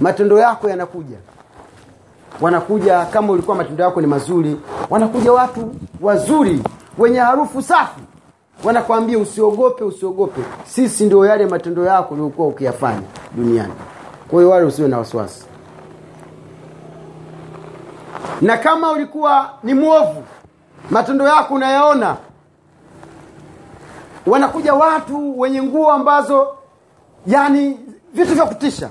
[0.00, 1.16] Matendo yako yanakuja
[2.40, 6.62] wanakuja kama ulikuwa matendo yako ni mazuri wanakuja watu wazuri
[6.98, 8.00] wenye harufu safi.
[8.64, 10.40] Wanakwambia usiogope usiogope.
[10.66, 13.02] Sisi ndio yale matendo yako uliokuwa ukiyafanya
[13.34, 13.72] duniani.
[14.28, 15.44] Kwa hiyo wale usiwe na wasiwasi.
[18.40, 20.22] Na kama ulikuwa ni mwovu
[20.90, 22.16] matendo yako unayaona
[24.26, 26.48] wanakuja watu wenye nguo ambazo
[27.26, 27.80] yani
[28.14, 28.90] vitu vya kutisha.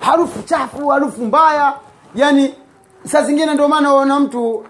[0.00, 1.72] Harufu chafu harufu mbaya
[2.14, 2.54] yani
[3.04, 4.64] saa zingine ndio maana unaona mtu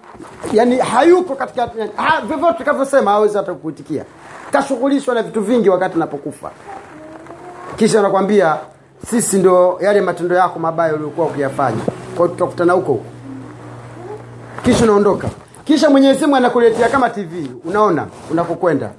[0.53, 4.05] yani hayuko katika ha, vyovyote tutakavyosema hawezi hata kuitikia.
[4.53, 6.51] Kashughulishwa na vitu vingi wakati napokufa
[7.77, 8.57] kisha anakwambia
[9.11, 11.83] sisi ndo yale matendo yako mabaya uliokuwa ukiyafanya.
[12.17, 13.05] Kwao tutakutana huko huko.
[14.65, 15.29] Kisha unaondoka.
[15.65, 18.91] Kisha mwenyezi anakuletea kama tv unaona unakokwenda.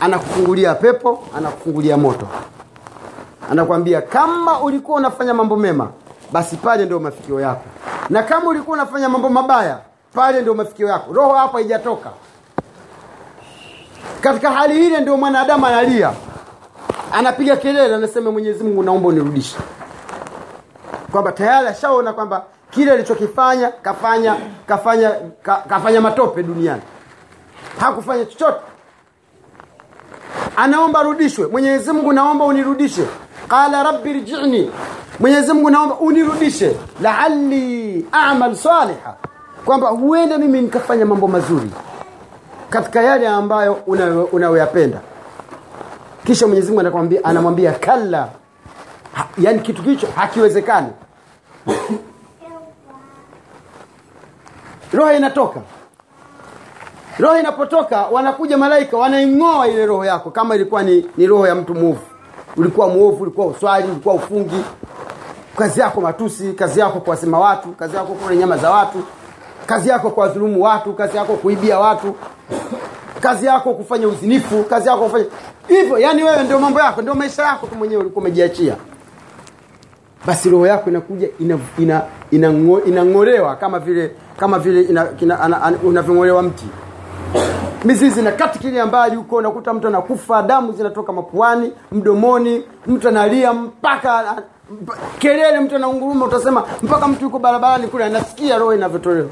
[0.00, 2.28] Anakufungulia pepo anakufungulia moto.
[3.50, 5.88] Anakwambia kama ulikuwa unafanya mambo mema
[6.32, 7.64] basi pale ndio mafikio yako
[8.10, 9.78] na kama ulikuwa unafanya mambo mabaya
[10.14, 11.12] pale ndio mafikio yako.
[11.12, 12.10] Roho hapo haijatoka.
[14.20, 16.12] Katika hali ile ndio mwanadamu analia.
[17.12, 19.56] Anapiga kelele anasema mwenyezi mungu naomba unirudishe.
[21.12, 25.10] Kwamba tayari ashaona kwamba kile alichokifanya kafanya kafanya
[25.42, 26.82] ka, kafanya matope duniani.
[27.80, 28.60] Hakufanya chochote.
[30.56, 33.06] Anaomba rudishwe mwenyezi mungu naomba unirudishe.
[33.48, 34.70] Qala rabbi rjini
[35.20, 36.76] mwenyezi mungu naomba unirudishe.
[37.02, 39.14] Laali amal saliha.
[39.64, 41.70] Kwamba huenda mimi nikafanya mambo mazuri
[42.70, 43.72] katika yale ambayo
[44.32, 45.00] unayoyapenda.
[46.24, 48.28] Kisha mwenyezi mungu anakwambia anamwambia kalla.
[49.12, 50.88] Ha, yani kitu kicho hakiwezekani.
[54.92, 55.60] Roho inatoka.
[57.18, 60.30] Roho inapotoka wanakuja malaika wanaing'oa ile roho yako.
[60.30, 62.00] Kama ilikuwa ni, ni roho ya mtu mwovu.
[62.56, 64.64] Ulikuwa mwovu ulikuwa uswali ulikuwa ufungi
[65.56, 68.98] kazi yako matusi kazi yako kuwasema watu kazi yako kula nyama za watu
[69.66, 72.14] kazi yako kuwadhulumu watu kazi yako kuibia watu
[73.20, 75.24] kazi yako kufanya uzinifu kazi yako kufanya
[75.68, 75.98] hivyo.
[75.98, 78.76] Yani wewe ndio mambo yako ndio maisha yako tu mwenyewe ulikuwa umejiachia.
[80.26, 84.88] Basi roho yako inakuja inang'olewa ina, ina, ina, kama vile kama vile
[85.84, 86.66] unavyong'olewa mti.
[87.84, 94.42] Mizizi na kati mbali huko unakuta mtu anakufa damu zinatoka mapuani mdomoni mtu analia mpaka
[95.18, 99.28] kelele mtu anaunguruma utasema mpaka mtu yuko barabarani kule anasikia roho inavyotolewa.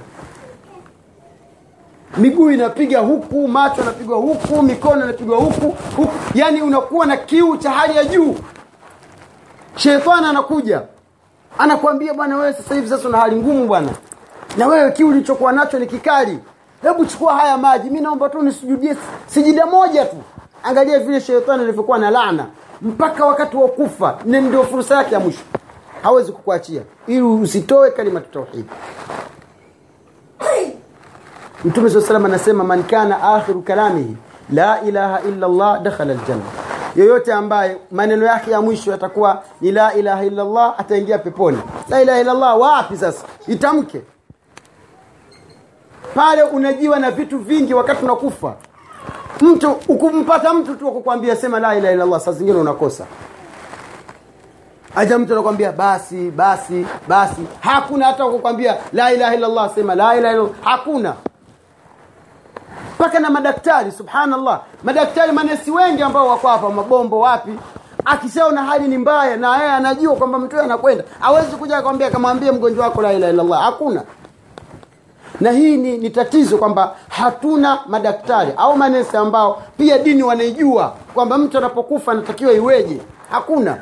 [2.16, 6.12] Miguu inapiga huku macho anapigwa huku mikono inapigwa huku huku.
[6.34, 8.36] Yaani unakuwa na kiu cha hali ya juu.
[9.76, 10.82] Shetani anakuja
[11.58, 13.90] anakwambia bwana wewe sasa hivi sasa una hali ngumu bwana.
[14.56, 16.38] Na wewe kiu ulichokuwa nacho ni kikali.
[16.82, 17.90] Hebu chukua haya maji.
[17.90, 20.16] Mi naomba tu nisujudie sijida moja tu.
[20.62, 22.46] Angalia vile shetani alivyokuwa na laana
[22.84, 25.42] mpaka wakati wa kufa ndio fursa yake ya mwisho.
[26.02, 26.82] Hawezi kukuachia.
[27.06, 28.68] Ili usitoe kalimatu tauhidi
[31.64, 34.16] mtume saa salam anasema man kana akhiru kalamihi
[34.52, 36.42] la ilaha illa llah dakhala aljanna.
[36.96, 41.58] Yoyote ambaye maneno yake ya mwisho yatakuwa ni la ilaha illa llah ataingia peponi.
[41.88, 43.24] La ilaha illa llah wapi sasa?
[43.48, 44.02] Itamke.
[46.14, 48.54] Pale unajiwa na vitu vingi wakati unakufa
[49.40, 53.04] mtu ukumpata mtu tu akukwambia sema la ilaha illallah saa zingine unakosa.
[54.96, 57.42] Aja mtu anakwambia basi basi basi.
[57.60, 60.52] Hakuna hata kukwambia la ilaha illallah sema la ilaha illallah.
[60.64, 61.14] Hakuna.
[62.94, 64.60] Mpaka na madaktari subhanallah.
[64.84, 67.52] Madaktari manesi wengi ambao wako hapa mabombo wapi.
[68.04, 72.84] Akishaona hali ni mbaya na yeye anajua kwamba mtu anakwenda awezi kuja akwambia akamwambia mgonjwa
[72.84, 73.62] wako la ilaha illallah.
[73.62, 74.02] Hakuna
[75.40, 81.38] na hii ni, ni tatizo kwamba hatuna madaktari au manesi ambao pia dini wanaijua kwamba
[81.38, 83.00] mtu anapokufa anatakiwa iweje.
[83.30, 83.76] Hakuna.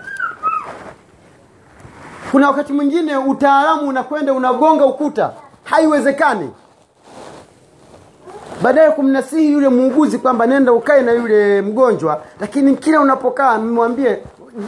[2.30, 5.30] Kuna wakati mwingine utaalamu unakwenda unagonga ukuta.
[5.64, 6.50] Haiwezekani.
[8.62, 14.18] Baadaye kumnasihi yule muuguzi kwamba nenda ukae na yule mgonjwa lakini kila unapokaa mwambie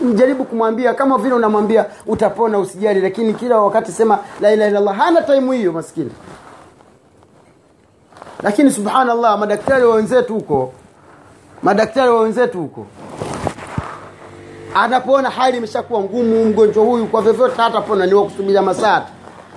[0.03, 4.97] mjaribu kumwambia kama vile unamwambia utapona usijali lakini kila wakati sema la ilaha illallah.
[4.97, 6.11] Hana taimu hiyo maskini
[8.45, 10.73] lakini subhanallah madaktari wa wenzetu huko
[11.63, 12.87] madaktari wa wenzetu huko
[14.75, 19.03] anapoona hali imeshakuwa ngumu mgonjwa huyu kwa vyovyote hatapona ni wakusubiria masaa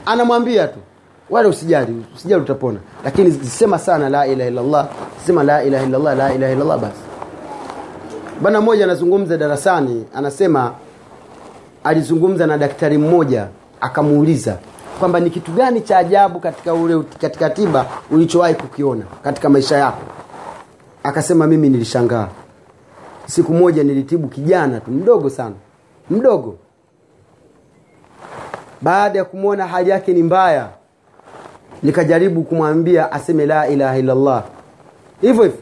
[0.05, 0.79] anamwambia tu
[1.29, 2.79] wala usijali usijali utapona.
[3.03, 4.87] Lakini sema sana la ilaha illallah
[5.25, 6.99] sema la ilaha illallah la ilaha illallah basi.
[8.41, 10.71] Bwana mmoja anazungumza darasani anasema
[11.83, 13.47] alizungumza na daktari mmoja
[13.81, 14.57] akamuuliza
[14.99, 20.01] kwamba ni kitu gani cha ajabu katika ule katika tiba ulichowahi kukiona katika maisha yako.
[21.03, 22.27] Akasema mimi nilishangaa.
[23.25, 25.55] Siku moja nilitibu kijana tu mdogo sana
[26.09, 26.55] mdogo.
[28.81, 30.69] Baada ya kumwona hali yake ni mbaya
[31.83, 34.43] nikajaribu kumwambia aseme la ilaha illallah.
[35.21, 35.59] Hivyo hivyo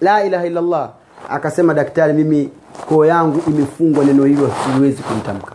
[0.00, 0.90] la ilaha illallah.
[1.30, 2.50] Akasema daktari mimi
[2.88, 5.52] koo yangu imefungwa neno hilo siwezi kumtamka.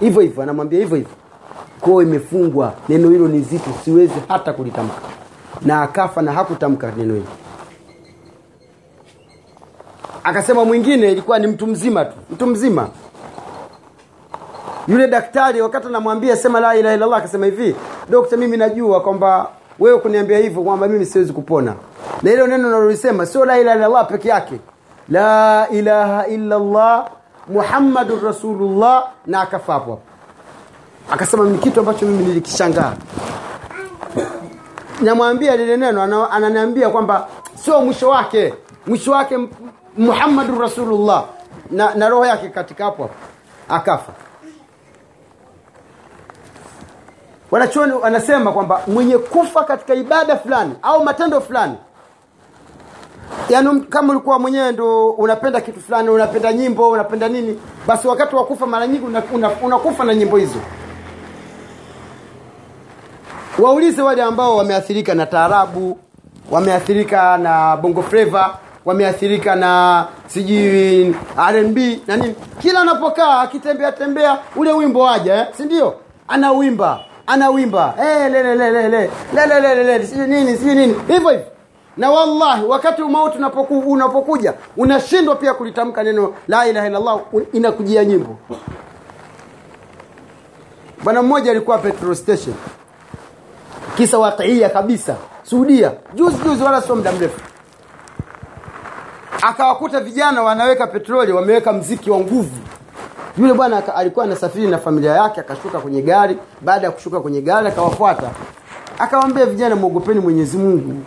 [0.00, 1.12] Hivyo hivyo anamwambia hivyo hivyo
[1.80, 2.72] koo imefungwa.
[2.88, 4.94] Neno hilo ni zito siwezi hata kulitamka.
[5.62, 7.26] Na akafa na hakutamka neno hilo.
[10.24, 12.88] Akasema mwingine ilikuwa ni mtu mzima tu mtu mzima.
[14.88, 17.76] Yule daktari wakati anamwambia sema la ilaha illallah akasema hivi
[18.10, 21.74] dokta mimi najua kwamba wewe kuniambia hivyo kwamba mimi siwezi kupona.
[22.22, 24.60] Na hilo neno nalolisema sio la ilaha illallah peke yake.
[25.08, 27.08] La ilaha illallah
[27.48, 30.02] muhammadun rasulullah na akafa hapo hapo
[31.10, 32.92] akasema ni kitu ambacho mimi nilikishangaa.
[35.00, 37.28] Namwambia lile neno ananiambia kwamba
[37.64, 38.54] sio mwisho wake.
[38.86, 39.38] Mwisho wake
[39.96, 41.24] muhammadu rasulullah.
[41.70, 43.10] Na, na roho yake katika hapo.
[43.68, 44.12] Akafa.
[47.50, 51.74] Wanachuoni anasema kwamba mwenye kufa katika ibada fulani au matendo fulani.
[53.48, 58.44] Yaani kama ulikuwa mwenyewe ndo unapenda kitu fulani unapenda nyimbo unapenda nini basi wakati wa
[58.44, 60.58] kufa mara nyingi unakufa una, una, una na nyimbo hizo
[63.58, 65.98] waulize wale ambao wameathirika na taarabu
[66.50, 71.16] wameathirika na bongo fleva wameathirika na sijui
[71.52, 72.34] rnb na nini.
[72.58, 75.46] Kila anapokaa akitembea tembea ule wimbo waja eh?
[75.56, 75.94] sindio
[76.28, 77.94] anawimba anawimba.
[77.96, 80.94] Hey, lele lele lele lele lele lele sijui nini sijui nini.
[81.08, 81.46] Hivyo hivyo.
[81.96, 87.18] Na wallahi wakati umauti unapoku, unapokuja unashindwa pia kulitamka neno la ilaha illallah
[87.52, 88.36] inakujia nyimbo.
[91.04, 92.54] Bwana mmoja alikuwa petrol station
[93.98, 95.16] kisa waqiia kabisa.
[95.42, 95.92] Suudia.
[96.14, 97.40] Juzi juzi wala sio muda mrefu.
[99.42, 102.56] Akawakuta vijana wanaweka petroli wameweka mziki wa nguvu.
[103.38, 106.38] Yule bwana alikuwa anasafiri na familia yake akashuka kwenye gari.
[106.60, 108.30] Baada ya kushuka kwenye gari akawafuata.
[108.98, 111.02] Akawambia vijana mwogopeni mwenyezi mungu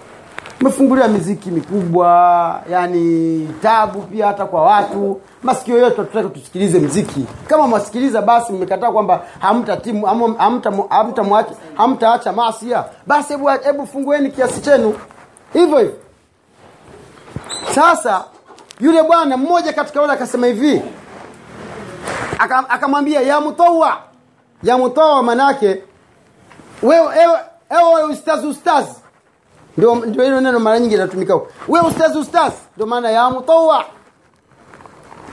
[0.61, 5.21] umefungulia miziki mikubwa yani tabu pia hata kwa watu.
[5.43, 7.25] Masikio yote tutaka tusikilize mziki.
[7.47, 10.05] Kama mwasikiliza basi mmekataa kwamba hamta timu
[10.37, 10.71] hamta
[11.75, 12.83] hamtaacha masia.
[13.07, 14.95] Basi hebu hebu fungueni kiasi chenu.
[15.53, 15.93] Hivyo hivyo.
[17.75, 18.23] Sasa
[18.79, 20.81] yule bwana mmoja katika wale akasema hivi.
[22.39, 23.97] Aka- akamwambia ya mutawa
[24.63, 25.15] ya mutawa
[26.83, 27.15] wewe
[27.69, 28.85] ewe ustazi ustaz ustaz
[29.76, 33.84] ndio ndio hilo neno mara nyingi linatumika huko wewe ustaz ustaz ndio maana ya mutawa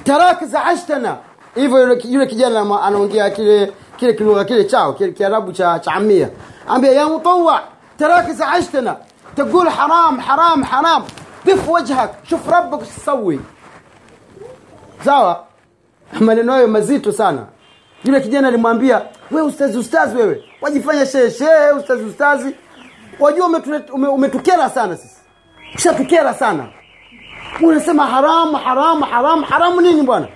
[0.03, 1.17] tarak zaashtana
[1.55, 5.91] hivyo yule, yule kijana ama- anaongea kile kile kilugha kile chao kile kiarabu cha cha
[5.91, 6.29] amia
[6.67, 7.61] ambia ya mutawa
[7.97, 8.95] tarak zaashtana
[9.37, 11.03] تقول حرام حرام حرام
[11.45, 13.39] دف وجهك شوف ربك ايش تسوي
[15.05, 15.43] sawa
[16.19, 17.45] maneno hayo mazito sana
[18.03, 22.55] yule kijana alimwambia we ustazi ustazi wewe wajifanya shehe shehe ustazi ustazi
[23.20, 25.16] wajua umetukera ume- sana sisi.
[25.74, 26.66] Ushatukera sana.
[27.62, 30.28] Unasema haramu haramu haramu haramu nini bwana?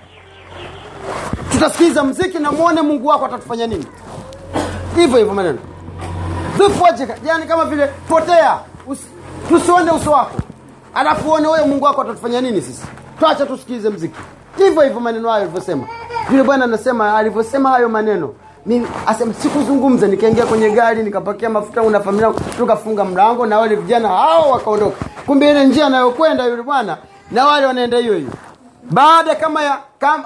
[1.51, 3.85] Tutasikiza mziki na muone mungu wako atatufanya nini.
[4.95, 5.57] Hivyo hivyo maneno.
[6.57, 6.83] Dhufu
[7.25, 8.59] yani kama vile potea.
[8.87, 9.07] Usi-
[9.49, 10.35] tusione uso wako.
[10.93, 12.85] Alafu uone wewe mungu wako atatufanya nini sisi.
[13.19, 14.19] Twacha tusikilize mziki.
[14.57, 15.87] Hivyo hivyo maneno hayo alivyosema.
[16.31, 18.33] Yule bwana anasema alivyosema hayo maneno
[18.65, 24.07] mimi asema sikuzungumza nikaingia kwenye gari nikapakia mafuta una familia tukafunga mlango na wale vijana
[24.07, 25.05] hao wakaondoka.
[25.25, 26.97] Kumbe ile njia anayokwenda yule bwana
[27.31, 28.29] na wale wanaenda hiyo hiyo.
[28.91, 30.23] Baada kama ya kama,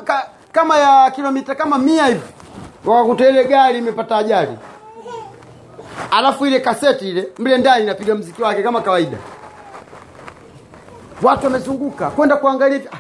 [0.52, 2.22] kama ya kilomita kama mia hivi
[2.86, 4.52] wakakuta ile gari imepata ajali.
[6.12, 9.18] Alafu ile kaseti ile mle ndani inapiga mziki wake kama kawaida.
[11.24, 12.98] Watu wamezunguka kwenda kuangalia ah,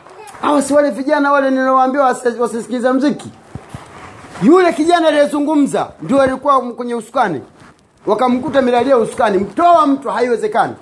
[0.47, 2.29] hawa si wale vijana wale ninawaambia wasi-
[2.93, 3.31] mziki
[4.43, 7.41] yule kijana aliyezungumza ndio alikuwa kwenye usukani.
[8.05, 9.37] Wakamkuta milalia usukani.
[9.37, 10.73] Mtoa mtu haiwezekani.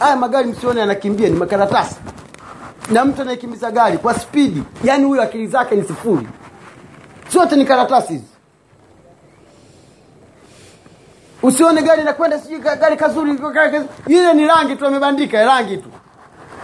[0.00, 1.96] Haya magari msione yanakimbia ni makaratasi.
[2.90, 6.26] Na mtu anayekimbiza gari kwa spidi yani huyo akili zake ni sifuri.
[7.32, 8.24] Zote ni karatasi hizi.
[11.42, 13.38] Usione gari nakwenda sijui gari kazuri
[14.06, 15.88] ile ni rangi tu amebandika rangi tu.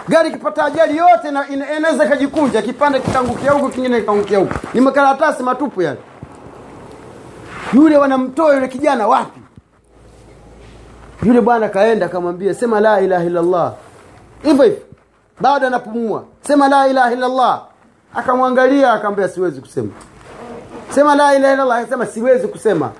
[0.08, 4.54] Gari ikipata ajali yote ina- ina- inaweza kajikunja kipande kitangukia huku kingine kikaangukia huku.
[4.74, 5.98] Ni makaratasi matupu yale
[7.72, 9.40] yule wanamtoa yule kijana wapi?
[11.22, 13.72] Yule bwana kaenda akamwambia sema la ilaha illallah.
[14.42, 14.78] Hivyo hivyo.
[15.40, 17.62] Bado anapumua sema la ilaha illallah.
[18.14, 19.88] Akamwangalia akamwambia siwezi kusema.
[20.94, 21.78] Sema la ilaha illallah.
[21.78, 22.90] Akasema siwezi kusema.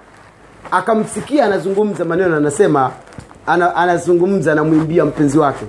[0.71, 2.91] Akamsikia anazungumza maneno anasema
[3.47, 5.67] ana, anazungumza anamwimbia mpenzi wake.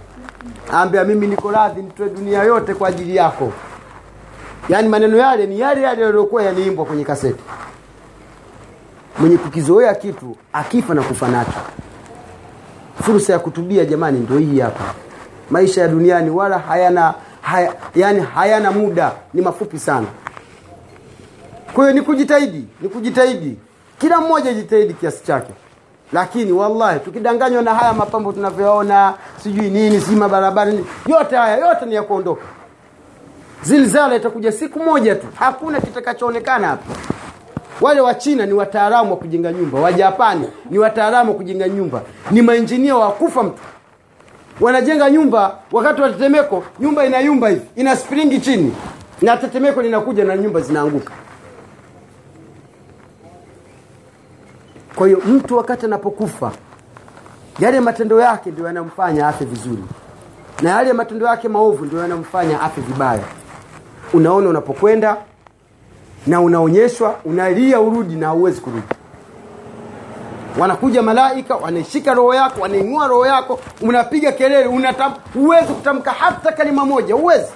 [0.72, 3.52] Ambia mimi niko radhi nitoe dunia yote kwa ajili yako.
[4.70, 7.44] Yaani maneno yale ni yale yale yaliyokuwa yaliimbwa kwenye kaseti
[9.20, 11.52] mwenye kukizoea kitu akifa na kufa nacho.
[13.04, 14.84] Fursa ya kutubia jamani ndio hii hapa.
[15.50, 20.08] Maisha ya duniani wala hayana haya, yani hayana muda ni mafupi sana.
[21.74, 23.58] Kwa hiyo ni kujitahidi ni kujitahidi.
[24.00, 25.54] Kila mmoja jitahidi kiasi chake.
[26.14, 30.74] Lakini wallahi tukidanganywa na haya mapambo tunavyoona sijui nini si mabarabara
[31.08, 32.42] yote haya yote ni ya kuondoka.
[33.64, 36.84] Zilzala itakuja siku moja tu hakuna kitakachoonekana hapa
[37.82, 39.80] wale wa china ni wataalamu wa kujenga nyumba.
[39.80, 42.02] Wa japani ni wataalamu wa kujenga nyumba.
[42.32, 43.60] Ni mainjinia wakufa mtu.
[44.62, 46.64] Wanajenga nyumba wakati wa tetemeko.
[46.80, 47.62] Nyumba inayumba hivi.
[47.76, 48.74] Ina springi chini.
[49.22, 51.14] Na tetemeko linakuja na nyumba zinaanguka.
[54.96, 56.52] Kwa hiyo mtu wakati anapokufa
[57.60, 59.84] yale matendo yake ndio yanamfanya afe vizuri.
[60.62, 63.24] Na yale matendo yake maovu ndio yanamfanya afe vibaya.
[64.14, 65.18] Unaona unapokwenda
[66.28, 68.88] na unaonyeshwa unalia urudi na hauwezi kurudi.
[70.60, 76.86] Wanakuja malaika wanaishika roho yako wanaing'ua roho yako unapiga kelele unatam, huwezi kutamka hata kalima
[76.86, 77.52] moja huwezi.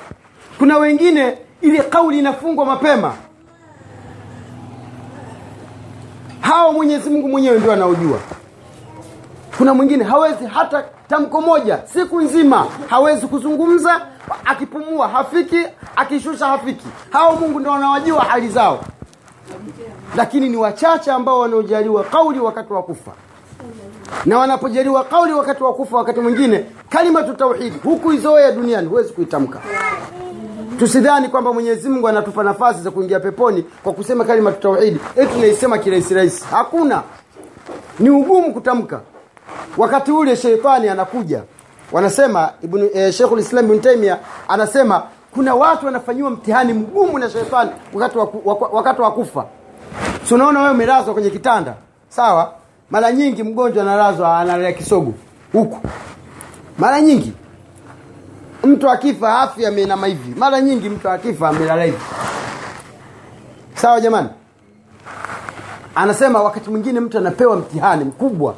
[0.58, 3.14] Kuna wengine ile kauli inafungwa mapema.
[6.42, 8.20] Hao mwenyezi mungu mwenyewe ndio anaojua
[9.58, 14.02] kuna mwingine hawezi hata tamko moja siku nzima hawezi kuzungumza
[14.46, 15.60] akipumua hafiki
[15.96, 16.88] akishusha hafiki.
[17.10, 18.80] Hao mungu ndio wanawajua hali zao.
[20.16, 23.12] Lakini ni wachache ambao wanaojaliwa kauli wakati wa kufa.
[24.26, 29.60] Na wanapojaliwa kauli wakati wa kufa wakati mwingine kalimatu tauhidi huku izoea duniani huwezi kuitamka.
[30.80, 35.00] Tusidhani kwamba mwenyezi mungu anatupa nafasi za kuingia peponi kwa kusema kalimatu tauhidi
[35.34, 36.46] tunaisema kirahisi rahisi.
[36.52, 37.04] Hakuna.
[38.00, 39.02] Ni ugumu kutamka
[39.78, 41.44] wakati ule sheitani anakuja
[41.92, 47.70] wanasema ibn eh, Sheikhul Islam Ibn Taymiyyah anasema kuna watu wanafanyiwa mtihani mgumu na sheitani
[47.94, 49.46] wakati wa, waku, wak- kufa.
[50.30, 51.74] Sunaona unaona wewe umelazwa kwenye kitanda?
[52.10, 52.54] Sawa.
[52.90, 55.14] Mara nyingi mgonjwa analazwa analea kisogo
[55.54, 55.80] huku.
[56.80, 57.34] Mara nyingi.
[58.64, 60.40] Mtu akifa afya ameinama hivi.
[60.40, 61.98] Mara nyingi mtu akifa amelala hivi.
[63.76, 64.30] Sawa jamani?
[65.96, 68.54] Anasema wakati mwingine mtu anapewa mtihani mkubwa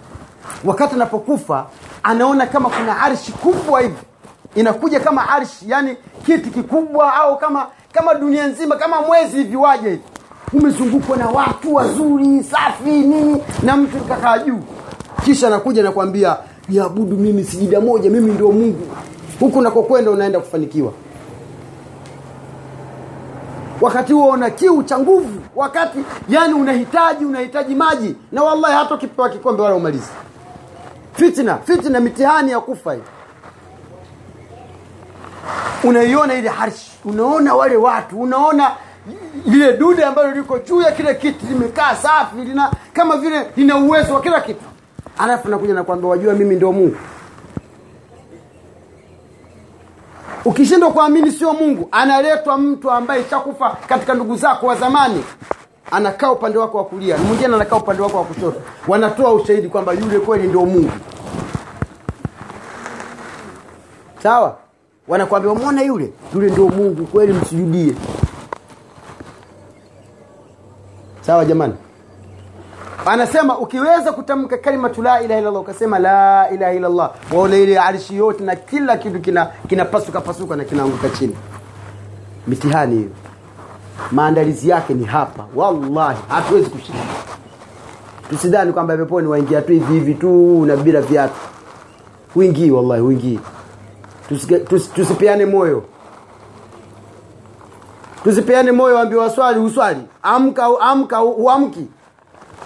[0.65, 1.65] wakati anapokufa
[2.03, 3.95] anaona kama kuna arshi kubwa hivi.
[4.55, 9.89] Inakuja kama arshi yani kiti kikubwa au kama kama dunia nzima kama mwezi hivi waje
[9.89, 10.01] hivi.
[10.53, 14.59] Umezungukwa na watu wazuri safi nini na mtu kakaa juu.
[15.25, 16.37] Kisha anakuja nakwambia
[16.69, 18.87] niabudu mimi sijida moja mimi ndio mungu.
[19.39, 20.91] Huku nakokwenda unaenda kufanikiwa.
[23.81, 29.29] Wakati huo una kiu cha nguvu wakati yani unahitaji unahitaji maji na wallahi hata ukipewa
[29.29, 30.09] kikombe wala umalizi
[31.17, 33.01] fitna fitna mitihani ya kufa hii.
[35.83, 38.71] Unaiona ile harshi unaona wale watu unaona
[39.45, 44.13] lile dude ambalo liko juu ya kile kiti limekaa safi lina kama vile lina uwezo
[44.13, 44.63] wa kila kitu.
[45.17, 46.95] Alafu nakuja nakwambia wajua mimi ndio mungu.
[50.45, 55.23] Ukishindwa kuamini sio mungu analetwa mtu ambaye chakufa katika ndugu zako wa zamani
[55.91, 58.61] anakaa upande wako wa kulia mwingine anakaa upande wako wa kushoto.
[58.87, 60.91] Wanatoa ushahidi kwamba yule kweli ndio mungu.
[64.23, 64.57] Sawa?
[65.07, 66.13] Wanakwambia mwona yule?
[66.35, 67.93] Yule ndio mungu kweli msujudie
[71.21, 71.73] sawa jamani?
[73.05, 78.43] Anasema ukiweza kutamka kalimatu la ilaha illallah ukasema la ilaha illallah waona ile arshi yote
[78.43, 81.37] na kila kitu kina kinapasuka pasuka na kinaanguka chini.
[82.47, 83.09] Mitihani hiyo
[84.11, 85.45] maandalizi yake ni hapa.
[85.55, 87.03] Wallahi hatuwezi kushiriki.
[88.29, 91.35] Tusidhani kwamba peponi waingia tu hivi hivi tu na bila viatu.
[92.33, 93.39] Huingii wallahi huingii.
[94.29, 95.83] Tusipeane tus- tusipeane moyo.
[98.23, 99.99] Tusipeane moyo ambiwa waswali uswali.
[100.23, 101.87] Amka amka uamki.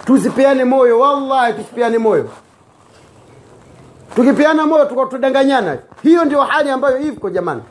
[0.04, 2.28] Tusipeane moyo wallahi tusipeane moyo.
[4.16, 7.62] Tukipeana moyo tukatudanganyana hiyo ndio hali ambayo iko jamani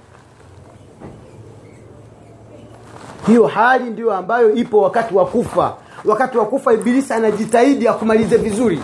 [3.28, 5.74] hiyo hali ndio ambayo ipo wakati wa kufa.
[6.06, 8.80] Wakati wa kufa ibilisi anajitahidi akumalize vizuri.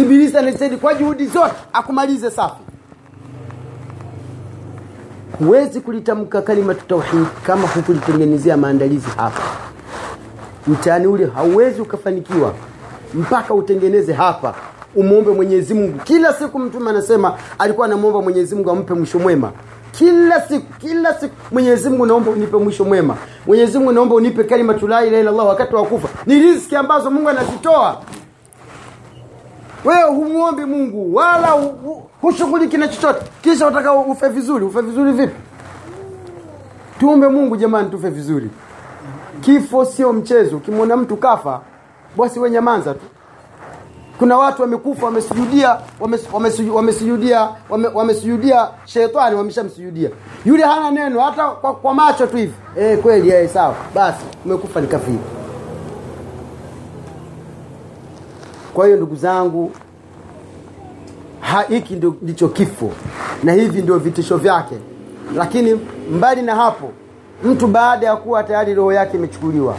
[0.00, 2.60] Ibilisi anajitahidi kwa juhudi zote akumalize safi.
[5.38, 9.42] Huwezi kulitamka kalimatu tauhid kama hukulitengenezea maandalizi hapa.
[10.66, 12.52] Mtaani ule hauwezi ukafanikiwa
[13.14, 14.54] mpaka utengeneze hapa.
[14.94, 15.98] Umwombe mwenyezi mungu.
[16.04, 19.52] Kila siku mtume anasema alikuwa anamwomba mwenyezi mungu ampe mwisho mwema
[19.92, 21.34] kila siku kila siku.
[21.52, 23.16] Mwenyezi mungu naomba unipe mwisho mwema.
[23.46, 26.08] Mwenyezi mungu naomba unipe kalimatu la wakati wa kufa.
[26.26, 28.00] Ni riziki ambazo mungu anazitoa.
[29.84, 33.26] Wewe humwombi mungu wala hu- hu- hushughuliki na chochote.
[33.42, 35.34] Kisha utaka ufe vizuri ufe vizuri vipi?
[37.00, 38.50] Tuombe mungu jamani tufe vizuri.
[39.40, 40.56] Kifo sio mchezo.
[40.56, 41.60] Ukimwona mtu kafa
[42.16, 43.00] basi we nyamanza tu
[44.18, 50.10] kuna watu wamekufa wamesujudia wames- wamesujudia wame- wamesujudia shetani wameshamsujudia.
[50.44, 52.54] Yule hana neno hata kwa, kwa macho tu hivi.
[52.78, 53.74] Eh kweli eh, sawa.
[53.94, 55.18] Basi umekufa ni kafiri.
[58.74, 59.72] Kwa hiyo ndugu zangu
[61.68, 62.90] hiki ndicho kifo.
[63.44, 64.74] Na hivi ndio vitisho vyake.
[65.36, 66.90] Lakini mbali na hapo
[67.44, 69.74] mtu baada ya kuwa tayari roho yake imechukuliwa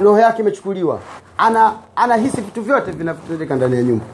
[0.00, 0.98] roho yake imechukuliwa.
[1.38, 4.04] Ana anahisi vitu vyote vinavyotendeka ndani ya nyumba.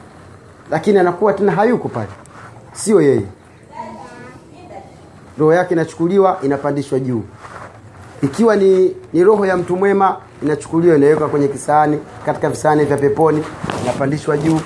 [0.71, 2.09] Lakini anakuwa tena hayuko pale.
[2.73, 3.23] Sio yeye.
[5.39, 7.23] Roho yake inachukuliwa inapandishwa juu.
[8.23, 13.45] Ikiwa ni, ni roho ya mtu mwema inachukuliwa inawekwa kwenye kisahani katika visahani vya peponi
[13.83, 14.61] inapandishwa juu.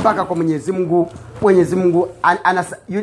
[0.00, 1.10] Mpaka kwa mwenyezi mungu.
[1.42, 2.08] Mwenyezi mungu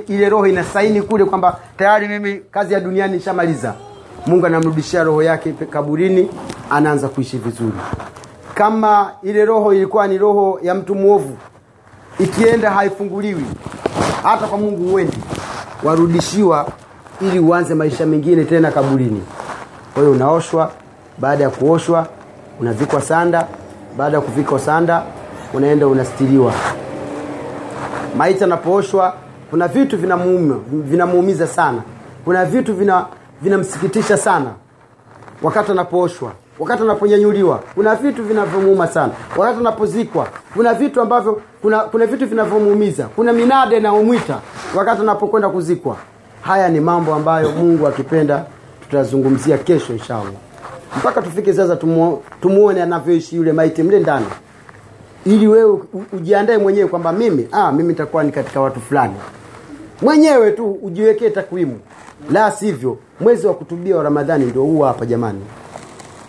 [0.08, 3.74] ile roho inasaini kule kwamba tayari mimi kazi ya duniani nishamaliza
[4.28, 6.30] mungu anamrudishia roho yake kaburini
[6.70, 7.78] anaanza kuishi vizuri.
[8.54, 11.38] Kama ile roho ilikuwa ni roho ya mtu mwovu
[12.20, 13.46] ikienda haifunguliwi
[14.24, 15.18] hata kwa mungu huendi.
[15.84, 16.68] Warudishiwa
[17.22, 19.22] ili uanze maisha mengine tena kaburini.
[19.94, 20.72] Kwa hiyo unaoshwa
[21.18, 22.08] baada ya kuoshwa
[22.60, 23.48] unavikwa sanda
[23.98, 25.04] baada ya kuvikwa sanda
[25.54, 26.54] unaenda unastiriwa.
[28.18, 29.14] Maiti anapooshwa
[29.50, 31.82] kuna vitu vinamuuma vinamuumiza sana.
[32.26, 33.06] Kuna vitu vina
[33.42, 34.52] vinamsikitisha sana.
[35.44, 39.14] Wakati anapooshwa wakati anaponyanyuliwa kuna vitu vinavyomuuma sana.
[39.38, 43.04] Wakati anapozikwa kuna vitu ambavyo kuna kuna vitu vinavyomuumiza.
[43.16, 44.40] Kuna minada inayomwita
[44.76, 45.98] wakati anapokwenda kuzikwa.
[46.42, 48.46] Haya ni mambo ambayo mungu akipenda
[48.82, 50.32] tutazungumzia kesho inshallah.
[50.98, 54.26] Mpaka tufike sasa tumuo- tumuone anavyoishi yule maiti mle ndani.
[55.26, 55.80] Ili wewe
[56.14, 59.14] ujiandae mwenyewe kwamba mimi ah, mimi nitakuwa ni katika watu fulani.
[60.02, 61.80] Mwenyewe tu ujiwekee takwimu
[62.32, 65.42] la sivyo mwezi wa kutubia wa ramadhani ndio huu hapa jamani.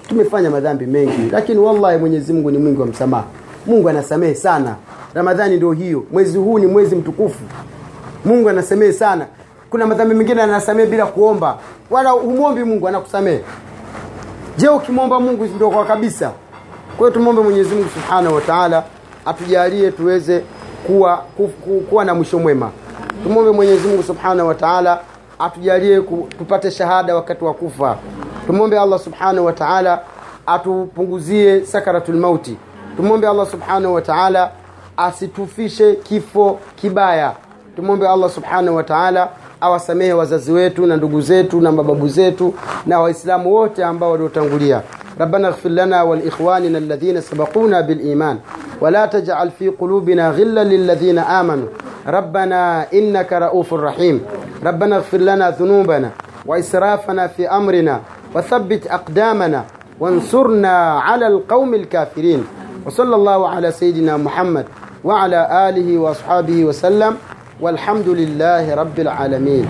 [0.09, 3.25] Tumefanya madhambi mengi lakini wallahi mwenyezi mungu ni mwingi wa msamaha.
[3.67, 4.77] Mungu anasamehe sana.
[5.15, 6.05] Ramadhani ndio hiyo.
[6.13, 7.41] Mwezi huu ni mwezi mtukufu.
[8.25, 9.27] Mungu anasamehe sana.
[9.71, 11.59] Kuna madhambi mengine anasamehe bila kuomba.
[11.91, 13.41] Wala humwombi mungu anakusamehe.
[14.59, 16.33] Je ukimwomba mungu ndio kabisa?
[16.99, 18.41] Kwa tumwombe mwenyezi mungu subhanahu wa
[19.27, 20.43] atujalie tuweze
[20.87, 22.71] kuwa, ku, ku, kuwa na mwisho mwema.
[23.23, 24.55] Tumwombe mwenyezi mungu subhanahu wa
[25.40, 27.98] atujalie ku, tupate shahada wakati wa kufa
[28.48, 30.00] tumwombe allah subhanahu wa taala
[30.46, 32.58] atupunguzie sakaratul mauti
[32.98, 34.52] tumwombe allah subhanahu wa taala
[34.98, 37.34] asitufishe kifo kibaya
[37.76, 39.30] tumwombe allah subhanahu wa taala
[39.62, 42.54] awasamehe wazazi wetu na ndugu zetu na mababu zetu
[42.86, 44.82] na waislamu wote ambao waliotangulia
[45.20, 48.38] ربنا اغفر لنا ولإخواننا الذين سبقونا بالإيمان
[48.82, 51.68] ولا تجعل في قلوبنا غلا للذين آمنوا
[52.08, 54.22] ربنا إنك رؤوف رحيم
[54.67, 56.11] ربنا اغفر لنا ذنوبنا
[56.47, 58.01] وإسرافنا في أمرنا
[58.35, 59.65] وثبت أقدامنا
[60.01, 62.43] وانصرنا على القوم الكافرين.
[62.87, 64.67] وصلى الله على سيدنا محمد
[65.05, 67.17] وعلى آله وأصحابه وسلم.
[67.61, 69.67] والحمد لله رب العالمين.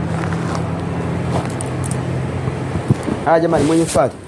[3.26, 4.25] ها جماعة من يفاتح